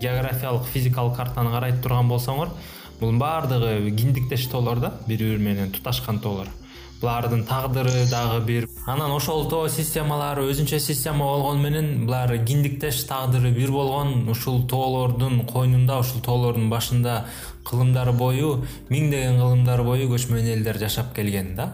Географиялык 0.01 0.67
физикалык 0.67 1.15
картаны 1.15 1.51
карай 1.51 1.73
турган 1.79 2.11
болсоңор 2.11 2.51
бунун 2.99 3.19
баардыгы 3.19 3.95
киндиктеш 3.95 4.45
тоолор 4.51 4.79
да 4.79 4.93
бири 5.07 5.31
бири 5.31 5.43
менен 5.43 5.71
туташкан 5.71 6.19
тоолор 6.19 6.51
булардын 7.01 7.45
тагдыры 7.47 8.05
дагы 8.09 8.39
бир. 8.45 8.67
Анан 8.87 9.11
ошол 9.15 9.47
тоо 9.49 9.69
системалары 9.71 10.43
өзүнчө 10.51 10.79
система 10.83 11.25
болгону 11.25 11.63
менен 11.63 12.05
булар 12.05 12.33
киндиктеш 12.45 13.03
тагдыры 13.07 13.51
бир 13.55 13.71
болгон. 13.71 14.27
Ушул 14.29 14.65
тоолордун 14.67 15.45
койнунда 15.47 15.99
ушул 15.99 16.21
тоолордун 16.21 16.69
башында 16.69 17.25
кылымдар 17.67 18.11
бою 18.11 18.65
миңдеген 18.89 19.39
кылымдар 19.39 19.83
бою 19.83 20.09
көчмөн 20.11 20.53
элдер 20.55 20.77
жашап 20.77 21.13
келген 21.15 21.55
да. 21.55 21.73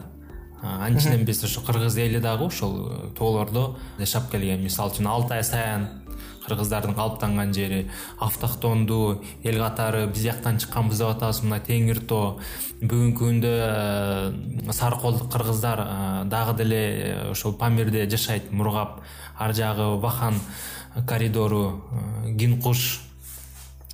Анча 0.61 1.17
биз 1.17 1.43
ошо 1.43 1.61
кыргыз 1.61 1.97
эли 1.97 2.19
дагы 2.19 2.45
ушул 2.45 2.77
тоолордо 3.17 3.75
жашап 3.99 4.31
келген. 4.31 4.63
Мисалы 4.63 4.93
үчүн 4.93 5.09
алтай 5.09 5.43
саян 5.43 5.89
кыргыздардын 6.45 6.95
калыптанган 6.95 7.53
жери 7.53 7.89
автохтондуу 8.19 9.23
эл 9.43 9.59
катары 9.59 10.05
биз 10.07 10.23
жактан 10.23 10.59
чыкканбыз 10.61 11.01
деп 11.01 11.11
атабыз. 11.15 11.41
Мына 11.43 11.59
теңир 11.65 12.01
тоо 12.07 12.37
бүгүнкү 12.81 13.19
күндө 13.21 13.53
э, 13.65 14.71
сары 14.73 14.99
колдук 15.01 15.31
кыргыздар 15.33 15.81
э, 15.85 16.23
дагы 16.29 16.57
деле 16.57 16.81
э, 16.81 17.31
ошол 17.31 17.53
памирде 17.53 18.09
жашайт 18.09 18.51
мургап. 18.51 19.01
Ар 19.37 19.53
жагы 19.53 19.95
вахан 19.99 20.39
коридору 21.07 21.83
гинкуш 22.25 23.01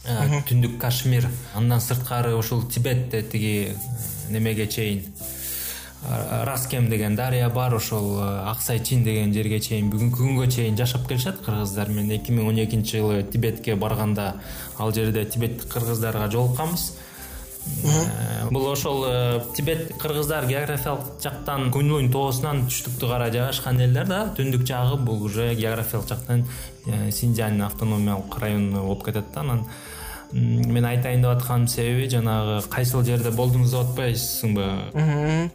түндүк 0.01 0.79
кашмир 0.81 1.27
андан 1.55 1.81
сырткары 1.81 2.35
ушул 2.35 2.63
тибетте 2.69 3.21
тиги 3.21 3.75
немеге 4.29 4.67
чейин 4.67 5.05
раскем 6.09 6.89
деген 6.89 7.15
дарыя 7.15 7.49
бар 7.49 7.75
ошол 7.75 8.19
э, 8.19 8.49
ак 8.49 8.61
сайчин 8.61 9.03
деген 9.03 9.33
жерге 9.33 9.59
чейин 9.59 9.91
бүгүнкү 9.91 10.17
күнгө 10.17 10.47
чейин 10.49 10.77
жашап 10.77 11.07
келишет 11.07 11.41
кыргыздар. 11.45 11.89
Мен 11.89 12.09
эки 12.09 12.31
миң 12.31 12.47
он 12.49 12.57
экинчи 12.57 12.97
жылы 12.97 13.23
тибетке 13.23 13.75
барганда 13.75 14.41
ал 14.77 14.91
жерде 14.93 15.25
тибеттик 15.25 15.69
кыргыздарга 15.71 16.31
жолукканбыз. 16.31 16.97
Э, 17.83 18.49
бул 18.49 18.65
ошол 18.71 19.05
э, 19.07 19.41
тибеттик 19.55 19.97
кыргыздар 19.97 20.47
географиялык 20.47 21.21
жактан 21.21 21.71
куньлунь 21.71 22.11
тоосунан 22.11 22.65
түштүктү 22.65 23.07
карай 23.07 23.31
жайгашкан 23.31 23.79
элдер 23.85 24.07
да 24.07 24.23
түндүк 24.37 24.65
жагы 24.65 24.97
бул 24.97 25.21
уже 25.21 25.53
географиялык 25.53 26.09
жактан 26.09 26.47
синьцзянь 27.11 27.61
автономиялык 27.61 28.39
району 28.39 28.87
болуп 28.87 29.05
кетет 29.05 29.25
да 29.35 29.41
анан. 29.41 29.67
Мен 30.33 30.85
айтайын 30.85 31.21
деп 31.21 31.37
атканымдын 31.37 31.67
себеби 31.67 32.09
жанагы 32.09 32.61
кайсыл 32.71 33.03
жерде 33.05 33.29
болдуңуз 33.35 33.75
деп 33.75 33.89
атпайсызбы 33.91 35.51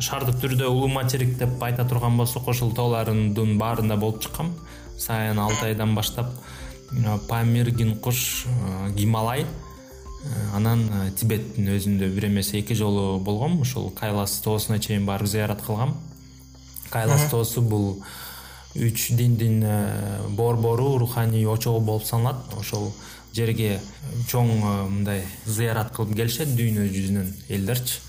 шаардык 0.00 0.40
түрдө 0.42 0.68
улуу 0.68 0.88
материк 0.88 1.36
деп 1.38 1.62
айта 1.62 1.84
турган 1.88 2.16
болсок 2.16 2.48
ошол 2.48 2.74
тоолордун 2.76 3.56
баарында 3.58 3.96
болуп 3.96 4.22
чыккам. 4.22 4.54
Саян 4.98 5.38
алтайдан 5.38 5.94
баштап 5.94 6.32
памир 7.28 7.70
гинкуш 7.70 8.46
гималай 8.96 9.46
анан 10.54 11.12
тибеттин 11.16 11.70
өзүндө 11.76 12.10
бир 12.14 12.26
эмес 12.28 12.52
эки 12.54 12.74
жолу 12.74 13.18
болгом. 13.18 13.60
Ушул 13.60 13.90
кайлас 13.90 14.40
тоосуна 14.44 14.78
чейин 14.78 15.06
барып 15.06 15.28
зыярат 15.28 15.62
кылгам. 15.64 15.96
Кайлас 16.90 17.30
тоосу 17.30 17.62
бул 17.62 18.02
үч 18.74 19.10
диндин 19.16 19.64
борбору 20.36 20.98
руханий 20.98 21.46
очогу 21.46 21.80
болуп 21.80 22.04
саналат. 22.04 22.36
Ошол 22.58 22.92
жерге 23.34 23.80
чоң 24.26 24.48
мындай 24.90 25.22
зыярат 25.46 25.92
кылып 25.94 26.16
келишет 26.16 26.50
дүйнө 26.58 26.88
жүзүнөн 26.90 27.28
элдерчи. 27.48 28.00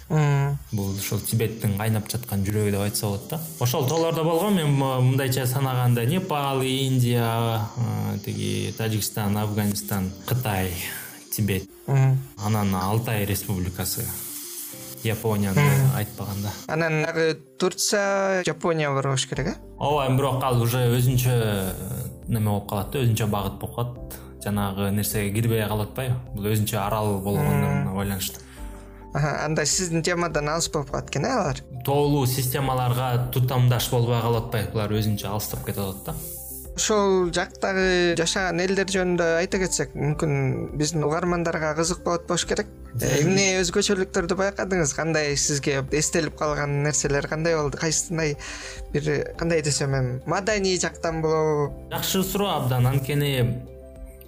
Бул 0.72 0.96
ушул 0.96 1.22
тибеттин 1.22 1.78
кайнап 1.78 2.10
жаткан 2.10 2.46
жүрөгү 2.48 2.72
деп 2.74 2.82
айтса 2.88 3.06
болот 3.06 3.28
да. 3.30 3.40
Ошол 3.60 3.88
тоолордо 3.88 4.24
болгом 4.24 4.56
мен 4.58 4.74
мындайча 4.74 5.46
санаганда 5.46 6.06
непал 6.06 6.62
индия 6.64 7.62
тиги 8.26 8.74
тажикстан 8.78 9.38
афганистан 9.38 10.12
кытай 10.26 10.74
тибет. 11.32 11.70
Анан 12.38 12.76
алтай 12.76 13.26
республикасы 13.26 14.06
японияны 15.04 15.64
айтпаганда. 15.96 16.52
Анан 16.68 17.04
дагы 17.04 17.40
турция 17.60 18.44
жапония 18.46 18.92
бар 18.92 19.08
болуш 19.08 19.28
керек 19.28 19.48
э? 19.48 19.56
Ооба 19.78 20.08
эми 20.08 20.18
бирок 20.18 20.44
ал 20.44 20.62
уже 20.62 20.86
өзүнчө 20.98 21.36
неме 22.28 22.50
болуп 22.50 22.70
калат 22.70 22.92
да 22.92 23.00
өзүнчө 23.04 23.28
багыт 23.28 23.60
болуп 23.60 23.76
калат. 23.76 24.20
Жанагы 24.44 24.92
нерсеге 24.92 25.34
кирбей 25.36 25.66
калып 25.68 25.92
атпайбы 25.92 26.16
бул 26.36 26.52
өзүнчө 26.52 26.78
арал 26.82 27.20
болгондугуна 27.22 27.94
байланыштуу. 27.96 28.44
Анда 29.14 29.66
сиздин 29.66 30.04
темадан 30.04 30.50
алыс 30.50 30.70
болуп 30.72 30.92
калат 30.92 31.10
экен 31.10 31.26
э 31.26 31.34
алар? 31.34 31.64
Тоолуу 31.86 32.26
системаларга 32.26 33.30
тутамдаш 33.34 33.90
болбой 33.92 34.22
калып 34.22 34.46
атпайбы 34.46 34.72
булар 34.72 34.94
өзүнчө 35.00 35.28
алыстап 35.28 35.66
кетип 35.66 35.84
атат 35.84 36.06
да 36.06 36.41
ошол 36.82 37.30
жактагы 37.36 38.16
жашаган 38.18 38.60
элдер 38.64 38.90
жөнүндө 38.90 39.26
айта 39.38 39.60
кетсек 39.62 39.94
мүмкүн 39.94 40.72
биздин 40.80 41.06
угармандарга 41.06 41.76
кызык 41.78 42.02
болот 42.06 42.26
болуш 42.30 42.48
керек. 42.50 42.72
Э, 42.98 43.22
эмне 43.22 43.62
өзгөчөлүктөрдү 43.62 44.38
байкадыңыз? 44.40 44.96
Кандай 44.98 45.36
сизге 45.38 45.84
эстелип 45.96 46.40
калган 46.40 46.82
нерселер 46.84 47.28
кандай 47.30 47.56
болду? 47.60 47.78
Кайсындай 47.78 48.36
бир 48.94 49.12
кандай 49.38 49.62
десем 49.62 49.94
эми 49.96 50.22
маданий 50.26 50.80
жактан 50.82 51.22
болобу? 51.22 51.70
Жакшы 51.94 52.24
суроо 52.24 52.58
абдан. 52.58 52.88
Анткени 52.90 53.62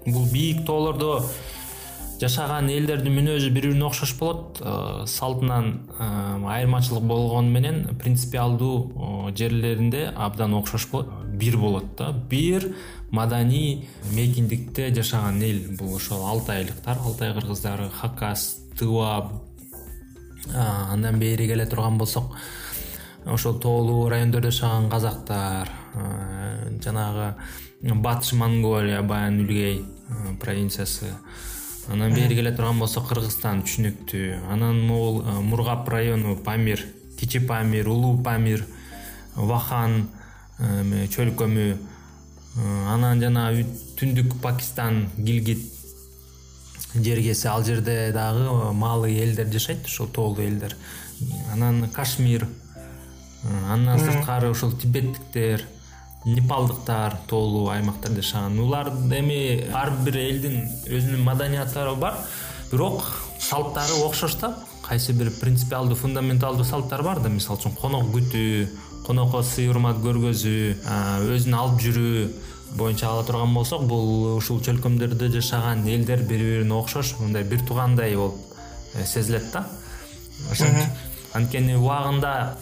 бул 0.05 0.27
бийик 0.29 0.65
тоолордо 0.67 1.25
жашаган 2.21 2.69
элдердин 2.69 3.15
мүнөзү 3.17 3.49
бири 3.53 3.69
бирине 3.69 3.85
окшош 3.87 4.13
болот. 4.19 4.61
Э, 4.61 5.05
салтынан 5.07 5.69
э, 5.97 6.47
айырмачылык 6.55 7.03
болгону 7.03 7.49
менен 7.49 7.97
принципиалдуу 7.99 9.29
э, 9.29 9.35
жерлеринде 9.35 10.11
абдан 10.15 10.53
окшош 10.53 10.87
болот. 10.91 11.09
Бир 11.27 11.57
болот 11.57 11.95
да. 11.97 12.11
Бир 12.11 12.75
маданий 13.11 13.87
мейкиндикте 14.13 14.93
жашаган 14.93 15.41
эл 15.41 15.75
бул 15.77 15.95
ошол 15.95 16.25
алтайлыктар 16.25 16.97
алтай 16.97 17.33
кыргыздары 17.33 17.89
хакас 17.89 18.57
тыва 18.77 19.31
андан 20.53 21.19
бери 21.19 21.47
келе 21.47 21.65
турган 21.65 21.97
болсок 21.97 22.35
ошол 23.25 23.59
тоолуу 23.59 24.09
райондордо 24.09 24.51
жашаган 24.51 24.89
казактар 24.89 25.69
жанагы 26.83 27.35
батыш 27.81 28.33
монголия 28.33 29.01
баян 29.01 29.39
үлгей 29.39 29.85
провинциясы 30.39 31.13
анан 31.91 32.13
бери 32.13 32.35
келе 32.35 32.51
турган 32.55 32.79
болсок 32.79 33.09
кыргызстан 33.09 33.63
түшүнүктүү. 33.65 34.43
Анан 34.51 34.79
могул 34.87 35.23
мургап 35.43 35.89
району 35.89 36.35
памир 36.35 36.83
кичи 37.19 37.39
памир 37.39 37.87
улуу 37.87 38.17
памир 38.23 38.65
вахан 39.35 40.07
чөл 41.11 41.33
көмү 41.35 41.67
анан 42.93 43.21
жана 43.21 43.49
түндүк 43.99 44.39
пакистан 44.41 45.09
гилгит 45.17 45.63
жергеси. 46.95 47.47
Ал 47.47 47.63
жерде 47.65 48.11
дагы 48.13 48.71
малый 48.73 49.17
элдер 49.19 49.51
жашайт 49.51 49.85
ошол 49.85 50.07
тоолуу 50.07 50.45
элдер. 50.45 50.75
Анан 51.51 51.89
кашмир 51.89 52.47
андан 53.69 53.99
сырткары 53.99 54.49
ушул 54.51 54.71
тибеттиктер 54.71 55.65
непалдыктар 56.25 57.17
тоолуу 57.27 57.69
аймактарда 57.69 58.21
жашаган. 58.21 58.59
Улар 58.59 58.89
эми 59.17 59.67
ар 59.73 59.91
бир 60.05 60.17
элдин 60.17 60.63
өзүнүн 60.87 61.23
маданияттары 61.23 61.95
бар 61.99 62.17
бирок 62.71 63.03
салттары 63.39 63.99
окшош 64.05 64.37
да. 64.41 64.55
Кайсы 64.83 65.13
бир 65.13 65.31
принципиалдуу 65.39 65.95
фундаменталдуу 65.95 66.65
салттар 66.65 67.03
бар 67.03 67.19
да. 67.19 67.29
Мисалы 67.29 67.59
үчүн 67.59 67.75
конок 67.79 68.09
күтүү 68.15 68.67
конокко 69.07 69.43
сый 69.43 69.67
урмат 69.69 69.99
көргөзүү 70.03 71.29
өзүн 71.35 71.55
алып 71.59 71.81
жүрүү 71.83 72.27
боюнча 72.77 73.09
ала 73.09 73.23
турган 73.27 73.53
болсок 73.53 73.83
бул 73.87 74.37
ушул 74.37 74.61
чөлкөмдөрдө 74.63 75.29
жашаган 75.35 75.85
элдер 75.87 76.23
бири 76.23 76.57
бирине 76.57 76.73
окшош. 76.73 77.17
Мындай 77.19 77.43
бир 77.43 77.61
туугандай 77.67 78.15
болуп 78.15 78.39
э, 78.95 79.05
сезилет 79.05 79.51
да. 79.51 79.67
Ошентип 80.51 80.89
анткени 81.33 81.75
убагында 81.75 82.57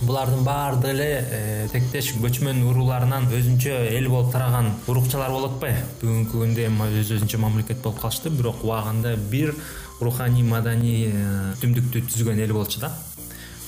булардын 0.00 0.44
баардыгы 0.44 0.92
эле 0.94 1.08
э, 1.20 1.68
тектеш 1.68 2.14
көчмөн 2.16 2.62
урууларынан 2.70 3.26
өзүнчө 3.36 3.74
эл 3.98 4.08
болуп 4.08 4.32
тараган 4.32 4.70
урукчалар 4.88 5.32
болуп 5.34 5.58
атпайбы 5.58 5.82
бүгүнкү 6.00 6.40
күндө 6.40 6.64
эми 6.70 6.86
өз 7.02 7.12
өзүнчө 7.18 7.40
мамлекет 7.42 7.82
болуп 7.84 8.00
калышты 8.00 8.32
бирок 8.32 8.64
убагында 8.64 9.12
бир 9.30 9.52
руханий 10.00 10.46
маданий 10.46 11.10
э, 11.10 11.52
түмдүктү 11.60 12.06
түзгөн 12.08 12.40
эл 12.46 12.56
болчу 12.56 12.80
да. 12.80 12.94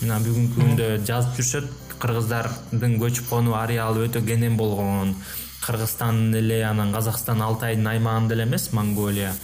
Мына 0.01 0.23
бүгүнкү 0.25 0.57
күндө 0.57 0.89
жазып 1.05 1.37
жүрүшөт 1.37 1.99
кыргыздардын 2.01 2.97
көчүп 3.05 3.29
конуу 3.29 3.59
ареалы 3.61 4.09
өтө 4.09 4.25
кенен 4.25 4.57
болгон. 4.57 5.15
Кыргызстандын 5.63 6.41
эле 6.41 6.63
анан 6.67 6.97
казакстан 6.97 7.45
алтайдын 7.45 7.93
аймагында 7.93 8.35
эле 8.35 8.49
эмес 8.49 8.71
монголия 8.73 9.37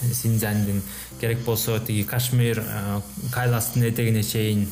синьцзяндин 0.00 0.80
керек 1.20 1.44
болсо 1.44 1.78
тиги 1.78 2.02
кашмир 2.02 2.64
э, 2.64 3.00
кайластын 3.30 3.84
этегине 3.92 4.22
чейин 4.22 4.66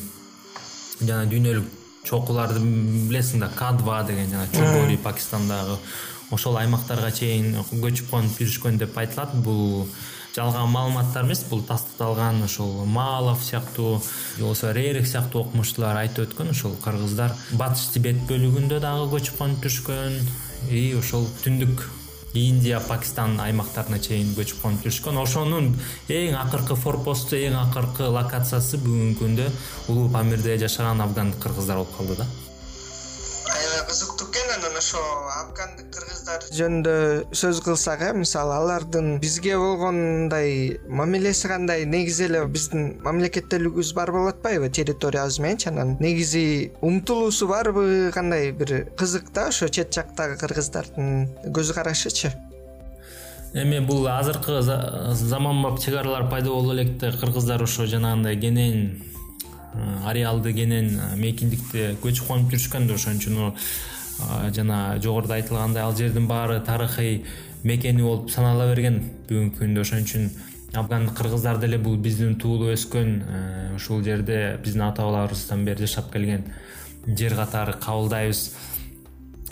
жана 1.01 1.25
дүйнөлүк 1.31 1.75
чокуларды 2.07 2.61
билесиң 3.09 3.43
да 3.43 3.49
к 3.55 3.73
два 3.77 4.03
деген 4.03 4.29
жана 4.31 4.47
чогори 4.53 4.97
пакистандагы 4.97 5.77
ошол 6.31 6.57
аймактарга 6.61 7.11
чейин 7.11 7.57
көчүп 7.71 8.09
конуп 8.11 8.37
жүрүшкөн 8.37 8.77
деп 8.77 8.97
айтылат. 8.97 9.33
Бул 9.43 9.87
жалган 10.35 10.69
маалыматтар 10.69 11.25
эмес 11.25 11.43
бул 11.49 11.63
тастыкталган 11.65 12.43
ошол 12.45 12.85
маалов 12.85 13.43
сыяктуу 13.43 14.01
же 14.37 14.43
болбосо 14.43 14.71
рерих 14.71 15.07
сыяктуу 15.07 15.41
окумуштуулар 15.41 16.03
айтып 16.03 16.29
өткөн 16.29 16.51
ушул 16.53 16.75
кыргыздар 16.83 17.33
батыш 17.51 17.89
тибет 17.95 18.21
бөлүгүндө 18.29 18.79
дагы 18.79 19.09
көчүп 19.15 19.41
конуп 19.41 19.65
жүрүшкөн. 19.65 20.19
И 20.69 20.93
ошол 20.99 21.25
түндүк 21.43 21.87
индия 22.33 22.79
пакистан 22.79 23.39
аймактарына 23.41 23.99
чейин 23.99 24.35
көчүп 24.37 24.61
конуп 24.61 24.85
жүрүшкөн. 24.85 25.17
Ошонун 25.21 25.73
эң 26.09 26.37
акыркы 26.39 26.75
форпосту 26.77 27.37
эң 27.39 27.57
акыркы 27.63 28.09
локациясы 28.13 28.77
бүгүнкү 28.83 29.23
күндө 29.23 29.49
улуу 29.89 30.09
памирде 30.13 30.57
жашаган 30.61 31.01
афгандык 31.01 31.41
кыргыздар 31.43 31.81
болуп 31.81 31.97
калды 31.97 32.21
да 32.21 32.27
анан 34.59 34.77
ошо 34.77 34.99
афгандык 35.39 35.87
кыргыздар 35.93 36.43
жөнүндө 36.55 36.93
сөз 37.41 37.61
кылсак 37.63 38.01
э 38.03 38.11
мисалы 38.13 38.55
алардын 38.57 39.19
бизге 39.23 39.55
болгон 39.57 39.95
мындай 39.95 40.79
мамилеси 40.87 41.47
кандай 41.47 41.85
негизи 41.85 42.25
эле 42.27 42.43
биздин 42.45 42.99
мамлекеттүүлүгүбүз 43.05 43.93
бар 43.95 44.11
болуп 44.11 44.33
атпайбы 44.33 44.69
территориябыз 44.69 45.39
мененчи 45.39 45.69
анан 45.71 45.95
негизи 45.99 46.71
умтулуусу 46.81 47.47
барбы 47.47 48.11
кандай 48.13 48.51
бир 48.51 48.89
кызык 48.99 49.31
да 49.33 49.47
ошо 49.47 49.69
чет 49.69 49.93
жактагы 49.95 50.37
кыргыздардын 50.37 51.29
көз 51.55 51.73
карашычы? 51.73 52.33
Эми 53.53 53.79
бул 53.79 54.07
азыркы 54.07 54.61
заманбап 54.61 55.79
чек 55.79 55.95
аралар 55.95 56.29
пайда 56.29 56.49
боло 56.49 56.73
электе 56.73 57.11
кыргыздар 57.11 57.63
ошо 57.63 57.85
жанагындай 57.85 58.35
кенен 58.35 59.01
ареалды 60.05 60.53
кенен 60.53 60.99
мейкиндикте 61.15 61.95
көчүп 62.03 62.27
конуп 62.27 62.51
жүрүшкөн 62.51 62.87
да 62.89 62.97
ошон 62.99 63.17
үчүн 63.21 63.53
жана 64.55 64.99
жогоруда 65.01 65.35
айтылгандай 65.35 65.83
ал 65.83 65.95
жердин 65.95 66.27
баары 66.27 66.59
тарыхый 66.59 67.25
мекени 67.63 68.03
болуп 68.03 68.31
санала 68.31 68.67
берген. 68.73 69.01
Бүгүнкү 69.29 69.63
күндө 69.63 69.83
ошон 69.83 70.03
үчүн 70.05 70.29
афгандык 70.73 71.17
кыргыздар 71.17 71.59
деле 71.59 71.77
бул 71.77 71.97
биздин 71.97 72.35
туулуп 72.39 72.73
өскөн 72.75 73.13
э, 73.21 73.75
ушул 73.75 74.03
жерде 74.03 74.59
биздин 74.63 74.83
ата 74.85 75.01
бабаларыбыздан 75.01 75.65
бери 75.65 75.85
жашап 75.85 76.11
келген 76.13 76.45
жер 77.07 77.35
катары 77.35 77.73
кабылдайбыз. 77.73 78.43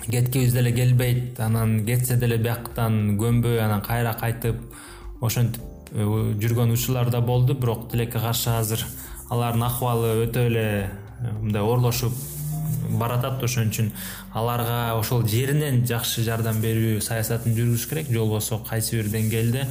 Кеткибиз 0.07 0.53
деле 0.53 0.71
келбейт 0.71 1.39
анан 1.39 1.85
кетсе 1.85 2.15
деле 2.15 2.37
бияктан 2.37 3.17
көнбөй 3.19 3.59
анан 3.59 3.81
кайра 3.81 4.13
кайтып 4.13 4.61
ошентип 5.21 5.61
э, 5.91 6.05
жүргөн 6.39 6.71
учурлар 6.71 7.09
да 7.09 7.21
болду 7.21 7.55
бирок 7.55 7.89
тилекке 7.91 8.19
каршы 8.19 8.51
азыр 8.53 8.85
алардын 9.29 9.63
акыбалы 9.67 10.13
өтө 10.27 10.47
эле 10.47 10.65
э, 10.87 11.31
мындай 11.41 11.61
ooрлошуп 11.61 12.13
баратат 12.99 13.43
ошон 13.43 13.71
үчүн 13.71 13.91
аларга 14.33 14.95
ошол 14.99 15.25
жеринен 15.27 15.83
жакшы 15.87 16.23
жардам 16.27 16.61
берүү 16.63 17.01
саясатын 17.01 17.55
жүргүзүш 17.57 17.89
керек. 17.89 18.11
Же 18.11 18.19
болбосо 18.19 18.61
кайсы 18.67 18.97
бир 18.97 19.11
деңгээлде 19.13 19.67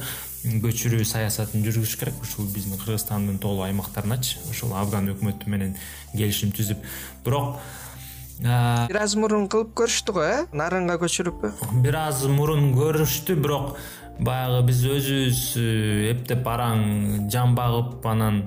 көчүрүү 0.63 1.07
саясатын 1.07 1.65
жүргүзүш 1.65 1.97
керек. 1.99 2.21
Ушул 2.21 2.47
биздин 2.53 2.79
кыргызстандын 2.79 3.41
тоолуу 3.43 3.67
аймактарыначы. 3.67 4.39
Ошол 4.51 4.75
афган 4.77 5.11
өкмөтү 5.15 5.49
менен 5.51 5.75
келишим 6.13 6.53
түзүп. 6.55 6.83
Бирок 7.25 7.59
бир 8.37 8.99
аз 9.01 9.15
мурун 9.17 9.47
кылып 9.49 9.71
көрүштү 9.79 10.13
го 10.13 10.21
э? 10.21 10.43
Нарынга 10.53 10.99
көчүрүппү 11.01 11.79
бир 11.81 11.95
аз 12.03 12.21
мурун 12.29 12.69
көрүштү 12.75 13.33
бирок 13.41 13.79
баягы 14.19 14.61
биз 14.67 14.83
өзүбүз 14.85 15.41
э, 15.57 16.11
эптеп 16.11 16.45
араң 16.49 17.29
жан 17.33 17.55
багып 17.57 18.05
анан 18.05 18.43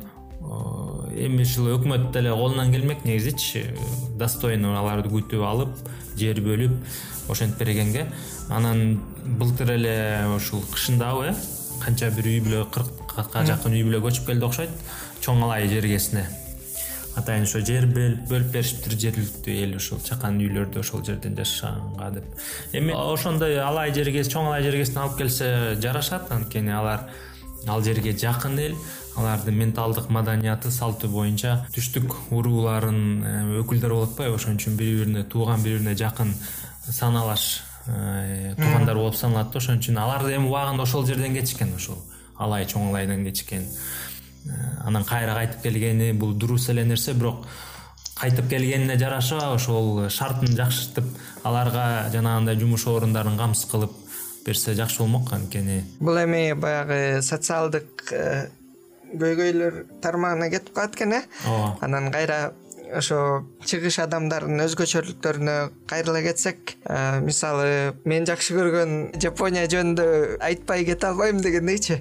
эми 1.14 1.42
ушул 1.42 1.70
өкмөт 1.74 2.10
деле 2.14 2.32
колунан 2.34 2.72
келмек 2.72 3.04
негизичи. 3.04 3.64
Достойно 4.18 4.74
аларды 4.78 5.10
күтүп 5.12 5.44
алып 5.46 5.76
жер 6.18 6.40
бөлүп 6.44 6.76
ошентип 7.30 7.62
бергенге. 7.62 8.06
Анан 8.48 9.00
былтыр 9.24 9.74
эле 9.76 9.96
ушул 10.36 10.62
кышындабы 10.72 11.30
э? 11.30 11.34
Канча 11.80 12.10
бир 12.12 12.26
үй 12.28 12.40
бүлө 12.44 12.66
кыркка 12.74 13.46
жакын 13.46 13.76
үй 13.78 13.86
бүлө 13.86 14.02
көчүп 14.04 14.26
келди 14.32 14.46
окшойт. 14.46 14.76
Чоң 15.24 15.42
алай 15.46 15.68
жергесине. 15.68 16.26
Атайын 17.18 17.42
ошо 17.44 17.60
жер 17.66 17.88
бөлүп 17.90 18.52
беришиптир 18.52 18.94
жергиликтүү 18.94 19.56
эл 19.64 19.74
ушул 19.80 19.98
чакан 20.04 20.38
үйлөрдү 20.40 20.80
ошол 20.80 21.02
жерден 21.04 21.34
жашаганга 21.36 22.10
деп. 22.20 22.28
Эми 22.72 22.94
ошондой 22.94 23.58
алай 23.60 23.90
жергес 23.94 24.30
чоң 24.30 24.46
алай 24.46 24.62
жергесине 24.62 25.02
алып 25.02 25.18
келсе 25.18 25.50
жарашат 25.82 26.30
анткени 26.30 26.72
алар 26.76 27.08
ал 27.68 27.82
жерге 27.84 28.12
жакын 28.16 28.58
эл 28.58 28.76
алардын 29.16 29.54
менталдык 29.54 30.08
маданияты 30.10 30.70
салту 30.70 31.08
боюнча 31.08 31.66
түштүк 31.74 32.14
урууларын 32.32 33.00
э, 33.24 33.32
өкүлдөрү 33.60 33.94
болуп 33.94 34.12
атпайбы. 34.12 34.36
Ошон 34.36 34.56
үчүн 34.56 34.76
бири 34.78 35.00
бирине 35.00 35.24
тууган 35.24 35.62
бири 35.62 35.78
бирине 35.78 35.96
жакын 35.98 36.32
саналаш 36.88 37.62
э, 37.86 38.54
туугандар 38.56 38.96
болуп 38.96 39.16
саналат 39.16 39.52
да. 39.52 39.58
Ошон 39.58 39.80
үчүн 39.80 39.98
алар 39.98 40.24
эми 40.30 40.48
убагында 40.48 40.86
ошол 40.86 41.06
жерден 41.06 41.34
кечишкен 41.36 41.74
ушул 41.76 41.98
алай 42.38 42.66
чоң 42.66 42.88
алайдан 42.88 43.24
кечиккен. 43.24 43.66
Э, 44.46 44.52
анан 44.86 45.04
кайра 45.04 45.34
кайтып 45.34 45.62
келгени 45.62 46.12
бул 46.12 46.32
дурус 46.34 46.68
эле 46.70 46.84
нерсе 46.84 47.12
бирок 47.12 47.46
кайтып 48.20 48.48
келгенине 48.50 48.98
жараша 48.98 49.52
ошол 49.54 50.08
шартын 50.08 50.56
жакшыртып 50.56 51.06
аларга 51.44 52.08
жанагындай 52.12 52.58
жумуш 52.60 52.86
орундарын 52.86 53.38
камсыз 53.38 53.70
кылып 53.70 53.92
берсе 54.46 54.74
жакшы 54.74 55.02
болмок 55.02 55.32
анткени 55.32 55.82
бул 56.00 56.16
эми 56.22 56.52
баягы 56.52 57.22
социалдык 57.22 58.12
э, 58.12 58.48
көйгөйлөр 59.10 59.84
тармагына 60.02 60.50
кетип 60.50 60.74
калат 60.74 60.94
экен 60.96 61.12
э? 61.18 61.22
Ооба. 61.46 61.76
Анан 61.80 62.10
кайра 62.12 62.52
ошо 62.96 63.44
чыгыш 63.66 63.98
адамдардын 64.04 64.62
өзгөчөлүктөрүнө 64.64 65.56
кайрыла 65.90 66.22
кетсек 66.24 66.76
э, 66.84 67.20
мисалы 67.24 67.94
мен 68.08 68.26
жакшы 68.28 68.56
көргөн 68.56 69.20
жапония 69.22 69.66
жөнүндө 69.70 70.06
айтпай 70.44 70.84
кете 70.88 71.10
албайм 71.10 71.40
дегендейчи. 71.42 72.00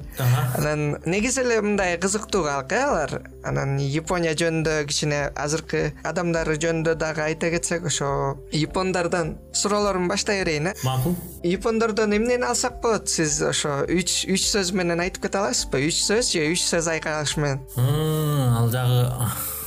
Анан 0.57 0.97
негизи 1.05 1.43
эле 1.43 1.59
мындай 1.61 1.97
кызыктуу 1.97 2.43
калк 2.45 2.73
э 2.73 2.81
алар. 2.83 3.21
Анан 3.43 3.77
япония 3.79 4.33
жөнүндө 4.33 4.85
кичине 4.89 5.21
азыркы 5.35 5.93
адамдары 6.03 6.57
жөнүндө 6.57 6.95
дагы 6.95 7.25
айта 7.27 7.51
кетсек 7.53 7.85
ошо 7.85 8.37
япондордон 8.51 9.37
суроолорумду 9.53 10.09
баштай 10.09 10.43
берейин 10.43 10.67
э. 10.67 10.73
Макул. 10.83 11.15
Япондордон 11.43 12.15
эмнени 12.15 12.43
алсак 12.43 12.81
болот? 12.81 13.09
Сиз 13.09 13.41
ошо 13.41 13.83
үч 13.85 14.25
үч 14.29 14.49
сөз 14.49 14.73
менен 14.73 14.99
айтып 14.99 15.27
кете 15.27 15.43
аласызбы? 15.43 15.85
Үч 15.87 16.03
сөз 16.07 16.33
же 16.33 16.49
үч 16.51 16.65
сөз 16.65 16.89
айкалыш 16.95 17.37
менен? 17.37 17.63
Ал 17.77 18.69
жагы 18.73 19.58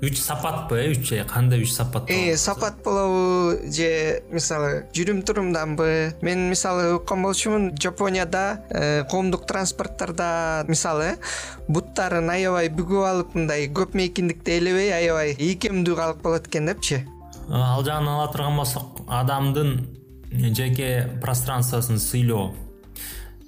үч 0.00 0.20
сапатпы 0.22 0.78
э 0.78 0.90
үч 0.94 1.10
кандай 1.26 1.62
үч 1.62 1.72
сапат 1.72 2.08
э, 2.08 2.36
сапат 2.36 2.82
болобу 2.84 3.58
же 3.66 4.22
мисалы 4.30 4.86
жүрүм 4.94 5.24
турумданбы? 5.26 6.14
Мен 6.22 6.48
мисалы 6.50 6.94
уккан 6.94 7.22
болчумун 7.22 7.76
жапонияда 7.76 8.62
э, 8.70 9.04
коомдук 9.10 9.46
транспорттордо 9.46 10.64
мисалы 10.68 11.04
э 11.04 11.16
буттарын 11.66 12.30
аябай 12.30 12.70
бүгүп 12.70 13.04
алып 13.10 13.34
мындай 13.34 13.66
көп 13.66 13.98
мейкиндикти 13.98 14.58
ээлебей 14.60 14.92
аябай 14.94 15.34
ийкемдүү 15.34 15.96
калып 15.96 16.22
калат 16.22 16.46
экен 16.46 16.66
депчи. 16.70 17.02
Ал 17.50 17.82
жагын 17.82 18.08
ала 18.08 18.30
турган 18.30 18.56
болсок 18.56 19.02
адамдын 19.08 19.88
жеке 20.30 21.08
пространствосун 21.20 21.98
сыйлоо. 21.98 22.54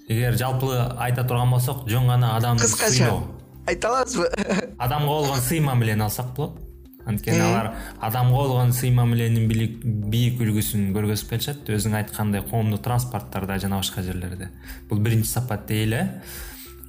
Эгер 0.08 0.34
жалпы 0.34 0.74
айта 0.98 1.22
турган 1.22 1.50
болсок 1.50 1.86
жөн 1.86 2.08
гана 2.08 2.36
адамды 2.36 2.64
кыскача 2.64 3.20
айта 3.70 3.88
аласызбы 3.88 4.30
адамга 4.80 5.06
болгон 5.06 5.40
сый 5.40 5.60
мамилени 5.60 6.02
алсак 6.02 6.34
болот. 6.36 6.58
Анткени 7.06 7.40
алар 7.40 7.74
адамга 8.00 8.34
болгон 8.34 8.72
сый 8.72 8.90
мамиленин 8.90 9.48
бийик 9.48 10.40
үлгүсүн 10.40 10.90
көргөзүп 10.96 11.34
келишет 11.34 11.68
өзүң 11.68 11.96
айткандай 12.00 12.42
коомдук 12.48 12.82
транспорттордо 12.84 13.58
жана 13.58 13.80
башка 13.80 14.02
жерлерде. 14.02 14.50
Бул 14.88 14.98
биринчи 14.98 15.28
сапат 15.28 15.66
дейли. 15.68 16.06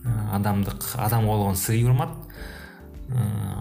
Э 0.06 0.36
адамдык 0.36 0.96
адамга 0.96 1.28
болгон 1.28 1.56
сый 1.56 1.84
урмат. 1.84 2.16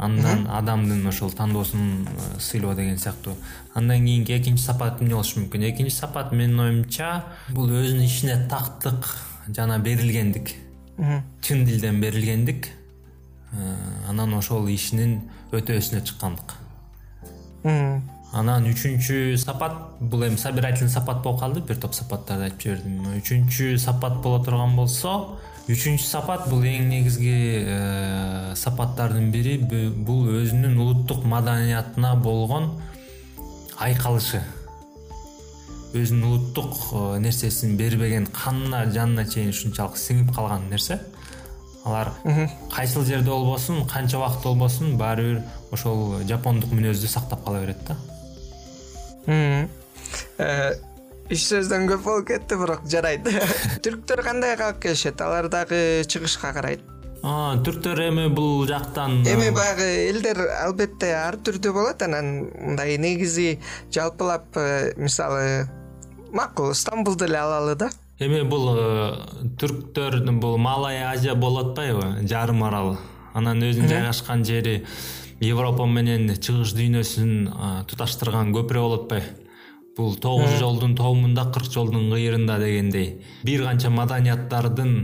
Андан 0.00 0.46
адамдын 0.46 1.06
ошол 1.06 1.32
тандоосун 1.32 2.06
э, 2.06 2.40
сыйлоо 2.40 2.74
деген 2.74 2.98
сыяктуу. 2.98 3.34
Андан 3.74 4.04
кийинки 4.04 4.32
экинчи 4.32 4.62
сапат 4.62 5.02
эмне 5.02 5.14
болушу 5.14 5.40
мүмкүн? 5.40 5.70
Экинчи 5.70 5.94
сапат 5.94 6.32
менин 6.32 6.60
оюмча 6.60 7.24
бул 7.48 7.66
өзүнүн 7.66 8.04
ишине 8.04 8.46
тактык 8.48 9.08
жана 9.48 9.78
берилгендик. 9.78 10.54
Чын 11.42 11.64
дилден 11.64 12.00
берилгендик. 12.00 12.66
Э, 12.66 12.79
анан 14.08 14.34
ошол 14.38 14.68
ишинин 14.70 15.20
өтөөсүнө 15.52 16.04
чыккандык. 16.06 16.54
Анан 18.30 18.68
үчүнчү 18.70 19.34
сапат 19.42 19.74
бул 19.98 20.22
эми 20.22 20.38
собирательный 20.38 20.90
сапат 20.92 21.22
болуп 21.24 21.40
калды 21.40 21.64
бир 21.66 21.80
топ 21.82 21.96
сапаттарды 21.98 22.46
айтып 22.46 22.62
жибердим. 22.62 23.08
Үчүнчү 23.18 23.72
сапат 23.82 24.20
боло 24.22 24.38
турган 24.44 24.76
болсо 24.78 25.16
үчүнчү 25.66 26.06
сапат 26.06 26.46
бул 26.50 26.62
эң 26.62 26.86
негизги 26.92 27.34
э, 27.66 28.54
сапаттардын 28.54 29.32
бири 29.34 29.56
бул 29.58 30.30
өзүнүн 30.30 30.78
улуттук 30.78 31.26
маданиятына 31.26 32.14
болгон 32.22 32.70
айкалышы. 33.78 34.44
Өзүнүн 35.98 36.28
улуттук 36.30 36.78
э, 36.92 37.18
нерсесин 37.26 37.74
бербеген 37.76 38.30
канына 38.30 38.86
жанына 38.94 39.26
чейин 39.26 39.50
ушунчалык 39.50 39.98
сиңип 39.98 40.30
калган 40.36 40.70
нерсе 40.70 41.00
алар 41.84 42.12
кайсыл 42.74 43.04
жерде 43.04 43.30
болбосун 43.30 43.86
канча 43.88 44.18
убакыт 44.18 44.44
болбосун 44.44 44.96
баары 45.00 45.26
бир 45.26 45.42
ошол 45.72 46.20
жапондук 46.28 46.72
мүнөздү 46.74 47.08
сактап 47.08 47.44
кала 47.44 47.60
берет 47.64 47.80
да. 47.88 47.96
Э, 50.38 50.74
үч 51.30 51.42
сөздөн 51.46 51.86
көп 51.90 52.06
болуп 52.06 52.30
кетти 52.30 52.58
бирок 52.58 52.86
жарайт 52.90 53.26
түрктөр 53.84 54.24
кандай 54.26 54.56
калып 54.58 54.80
келишет? 54.82 55.20
Алар 55.22 55.48
дагы 55.52 56.02
чыгышка 56.08 56.52
карайт. 56.56 56.82
Түрктөр 57.20 58.00
эми 58.08 58.28
бул 58.32 58.64
жактан 58.68 59.20
эми 59.28 59.50
баягы 59.54 59.86
элдер 60.08 60.40
албетте 60.62 61.12
ар 61.18 61.36
түрдүү 61.36 61.74
болот. 61.76 62.02
Анан 62.02 62.48
мындай 62.56 62.96
негизи 62.98 63.60
жалпылап 63.92 64.56
э, 64.56 64.94
мисалы 64.96 65.68
макул 66.32 66.74
стамбулду 66.74 67.26
эле 67.28 67.38
алалы 67.38 67.76
да 67.76 67.90
эми 68.20 68.42
бул 68.44 68.68
э, 68.76 69.48
түрктөр 69.60 70.20
бул 70.40 70.58
малая 70.60 71.10
азия 71.10 71.34
болуп 71.34 71.70
атпайбы 71.70 72.26
жарым 72.28 72.64
арал. 72.64 72.98
Анан 73.32 73.62
өзүнүн 73.62 73.88
жайгашкан 73.88 74.44
жери 74.44 74.82
европа 75.40 75.86
менен 75.86 76.34
чыгыш 76.34 76.74
дүйнөсүн 76.76 77.86
туташтырган 77.88 78.52
көпүрө 78.56 78.82
болуп 78.84 79.06
атпайбы 79.06 79.48
бул 79.96 80.14
тогуз 80.16 80.58
жолдун 80.60 80.94
тоомунда 80.96 81.46
кырк 81.52 81.70
жолдун 81.72 82.10
кыйырында 82.12 82.58
дегендей. 82.60 83.24
Бир 83.44 83.64
канча 83.66 83.90
маданияттардын 83.92 84.94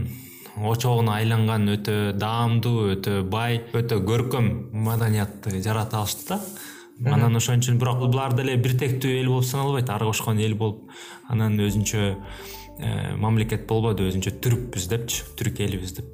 очогуна 0.65 1.17
айланган 1.19 1.67
өтө 1.75 2.13
даамдуу 2.17 2.93
өтө 2.95 3.21
бай 3.29 3.61
өтө 3.77 3.99
көркөм 4.07 4.47
маданиятты 4.87 5.61
жарата 5.61 6.01
алышты 6.01 6.35
да. 6.35 6.41
Анан 7.13 7.37
ошон 7.37 7.61
үчүн 7.61 7.77
бирок 7.77 7.99
булар 8.07 8.33
деле 8.33 8.55
бир 8.57 8.73
тектүү 8.77 9.19
эл 9.19 9.29
болуп 9.29 9.45
саналбайт. 9.45 9.89
Ар 9.93 10.05
кошкон 10.05 10.39
эл 10.41 10.55
болуп 10.57 10.89
анан 11.29 11.59
өзүнчө 11.61 12.05
Э, 12.07 12.56
мамлекет 12.77 13.65
болбоду 13.69 14.05
өзүнчө 14.07 14.35
түркпүз 14.43 14.87
депчи 14.91 15.23
түрк 15.39 15.61
элибиз 15.65 15.97
деп. 15.97 16.13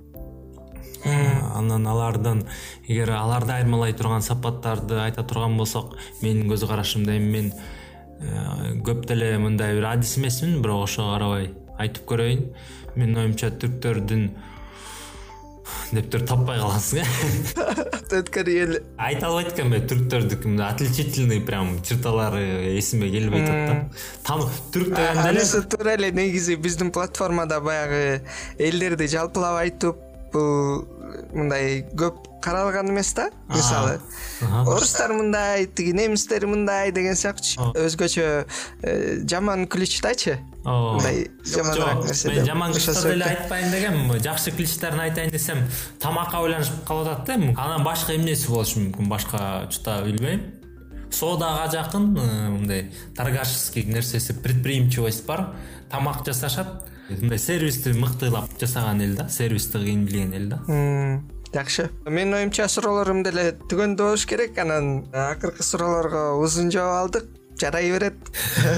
Анан 1.04 1.88
алардын 1.88 2.45
эгер 2.88 3.12
аларды 3.17 3.52
айырмалай 3.58 3.93
турган 3.93 4.23
сапаттарды 4.23 5.02
айта 5.04 5.26
турган 5.28 5.58
болсок 5.60 5.97
менин 6.21 6.47
көз 6.47 6.63
карашымда 6.69 7.17
эми 7.17 7.32
мен 7.34 7.52
э, 7.52 8.80
көп 8.88 9.04
деле 9.10 9.38
мындай 9.38 9.76
бир 9.76 9.89
адис 9.91 10.17
эмесмин 10.17 10.62
бирок 10.62 10.86
ошого 10.86 11.17
карабай 11.17 11.52
айтып 11.78 12.08
көрөйүн. 12.08 12.45
Менин 12.95 13.19
оюмча 13.26 13.52
түрктөрдүн 13.52 14.30
дептир 15.97 16.25
таппай 16.27 16.60
каласың 16.62 17.01
э? 17.01 17.06
Өткөрү 18.19 18.56
эле 18.63 18.82
айта 19.01 19.29
албайт 19.29 19.53
экенмин 19.53 19.86
түрктөрдүкү 19.89 20.51
мындай 20.51 20.73
отличительный 20.73 21.41
прям 21.45 21.75
черталары 21.86 22.43
эсиме 22.77 23.10
келбей 23.13 23.45
атат 23.45 23.93
да. 24.27 24.38
Түрк 24.75 24.91
дегенде 24.93 25.29
эле 25.29 25.39
анысы 25.43 25.63
туура 25.69 25.95
эле 25.97 26.12
негизи 26.12 26.58
биздин 26.62 26.91
платформада 26.93 27.62
баягы 27.62 28.21
элдерди 28.58 29.08
жалпылап 29.15 29.62
айтып 29.63 30.03
бул 30.34 30.86
мындай 31.34 31.84
көп 31.97 32.33
каралган 32.43 32.89
эмес 32.91 33.13
да 33.13 33.29
мисалы. 33.49 33.99
орустар 34.41 35.13
мындай 35.13 35.65
тиги 35.65 35.93
немистер 35.95 36.45
мындай 36.47 36.91
деген 36.91 37.15
сыяктуучу 37.15 37.71
өзгөчө 37.73 38.25
э, 38.84 39.23
жаман 39.23 39.67
ключтачы 39.67 40.39
ооба 40.65 40.97
мындай 40.97 41.32
жаманыраак 41.45 42.06
нерсе 42.06 42.29
мен 42.29 42.45
жаман 42.45 42.73
ключта 42.73 43.01
деле 43.01 43.25
айтпайын 43.25 43.71
дегем. 43.71 44.01
Жакшы 44.23 44.51
ключтарын 44.51 45.00
айтайын 45.08 45.31
десем 45.31 45.63
тамакка 46.00 46.39
байланышып 46.44 46.83
калып 46.87 47.08
атат 47.12 47.27
да 47.27 47.33
анан 47.63 47.83
башка 47.83 48.15
эмнеси 48.15 48.48
болушу 48.48 48.79
мүмкүн? 48.79 49.10
Башка 49.12 49.65
учта 49.67 50.02
билбейм. 50.06 50.44
Соодага 51.12 51.69
жакын 51.71 52.15
э, 52.17 52.50
мындай 52.50 52.91
торгашеский 53.15 53.83
нерсеси 53.83 54.33
предприимчивость 54.33 55.25
бар. 55.25 55.54
Тамак 55.91 56.25
жасашат. 56.25 56.87
Мындай 57.10 57.37
сервисти 57.37 57.89
мыктылап 57.89 58.50
жасаган 58.60 59.02
эл 59.02 59.15
да 59.15 59.29
сервисти 59.29 59.77
кыйын 59.77 60.06
билген 60.06 60.33
эл 60.33 60.50
да 60.50 61.33
жакшы. 61.54 61.89
Менин 62.06 62.33
оюмча 62.33 62.67
суроолорум 62.67 63.23
деле 63.23 63.54
түгөндүү 63.69 64.10
болуш 64.10 64.25
керек. 64.29 64.58
Анан 64.58 65.06
акыркы 65.13 65.63
суроолорго 65.63 66.33
узун 66.41 66.71
жооп 66.71 66.97
алдык. 66.97 67.29
Жарай 67.60 67.91
берет. 67.91 68.15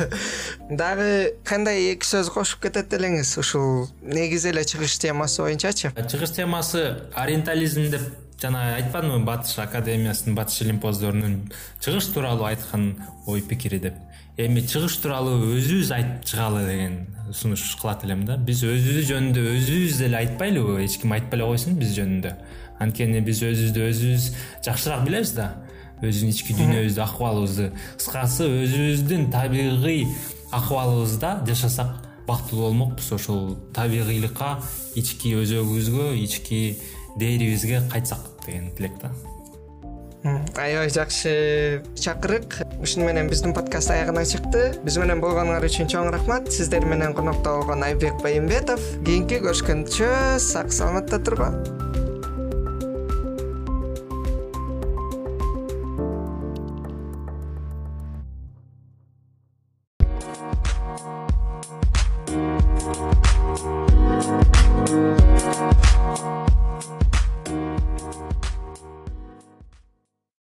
Дагы 0.69 1.35
кандай 1.45 1.93
эки 1.93 2.05
сөз 2.05 2.29
кошуп 2.33 2.65
кетет 2.67 2.93
элеңиз? 2.93 3.37
Ушул 3.39 3.87
негизи 4.01 4.51
эле 4.51 4.65
чыгыш 4.67 4.99
темасы 4.99 5.41
боюнчачы. 5.41 5.93
Чыгыш 5.95 6.35
темасы 6.35 6.83
ориентализм 7.15 7.89
деп 7.91 8.03
жана 8.41 8.75
айтпадымбы 8.75 9.23
батыш 9.25 9.57
академиясынын 9.63 10.35
батыш 10.35 10.61
илимпоздорунун 10.65 11.51
чыгыш 11.79 12.11
тууралуу 12.11 12.49
айткан 12.49 12.97
ой 13.25 13.41
пикири 13.41 13.79
деп. 13.79 13.95
Эми 14.37 14.59
чыгыш 14.59 14.97
тууралуу 14.99 15.55
өзүбүз 15.55 15.93
айтып 15.95 16.27
чыгалы 16.27 16.65
деген 16.67 16.99
сунуш 17.31 17.63
кылат 17.79 18.03
элем 18.03 18.25
да. 18.27 18.35
Биз 18.35 18.65
өзүбүз 18.67 19.07
жөнүндө 19.07 19.45
өзүбүз 19.55 20.01
деле 20.03 20.19
айтпайлыбы 20.19 20.83
эч 20.83 20.99
ким 20.99 21.15
айтпай 21.15 21.39
эле 21.39 21.47
койсун 21.47 21.79
биз 21.79 21.95
жөнүндө 21.95 22.35
анткени 22.79 23.21
биз 23.25 23.41
өзүбүздү 23.45 23.85
өзүбүз 23.89 24.29
жакшыраак 24.65 25.05
билебиз 25.07 25.35
да. 25.37 25.51
Өзүбүздүн 26.01 26.31
ички 26.33 26.55
дүйнөбүздү 26.57 27.03
акыбалыбызды. 27.05 27.69
Кыскасы 27.99 28.49
өзүбүздүн 28.65 29.29
табигый 29.33 30.07
акыбалыбызда 30.51 31.37
жашасак 31.47 31.93
бактылуу 32.27 32.69
болмокпуз. 32.69 33.13
Ошол 33.15 33.55
табигыйлыкка 33.75 34.57
ички 34.95 35.35
өзөгүбүзгө 35.39 36.11
ички 36.25 36.81
дээрибизге 37.15 37.81
кайтсак 37.91 38.27
деген 38.45 38.71
тилек 38.75 38.99
да. 39.01 39.13
Аябай 40.57 40.89
жакшы 40.89 41.83
чакырык. 41.95 42.57
Ушуну 42.81 43.05
менен 43.05 43.29
биздин 43.29 43.53
подкаст 43.53 43.91
аягына 43.93 44.25
чыкты. 44.25 44.73
Биз 44.83 44.97
менен 44.97 45.21
болгонуңар 45.21 45.69
үчүн 45.69 45.91
чоң 45.91 46.09
рахмат. 46.17 46.49
Сиздер 46.51 46.85
менен 46.89 47.13
конокто 47.13 47.59
болгон 47.59 47.85
айбек 47.85 48.17
байымбетов. 48.25 48.81
Кийинки 49.05 49.37
көрүшкөнчө 49.45 50.39
сак 50.41 50.73
саламатта 50.73 51.21
тургула 51.21 51.84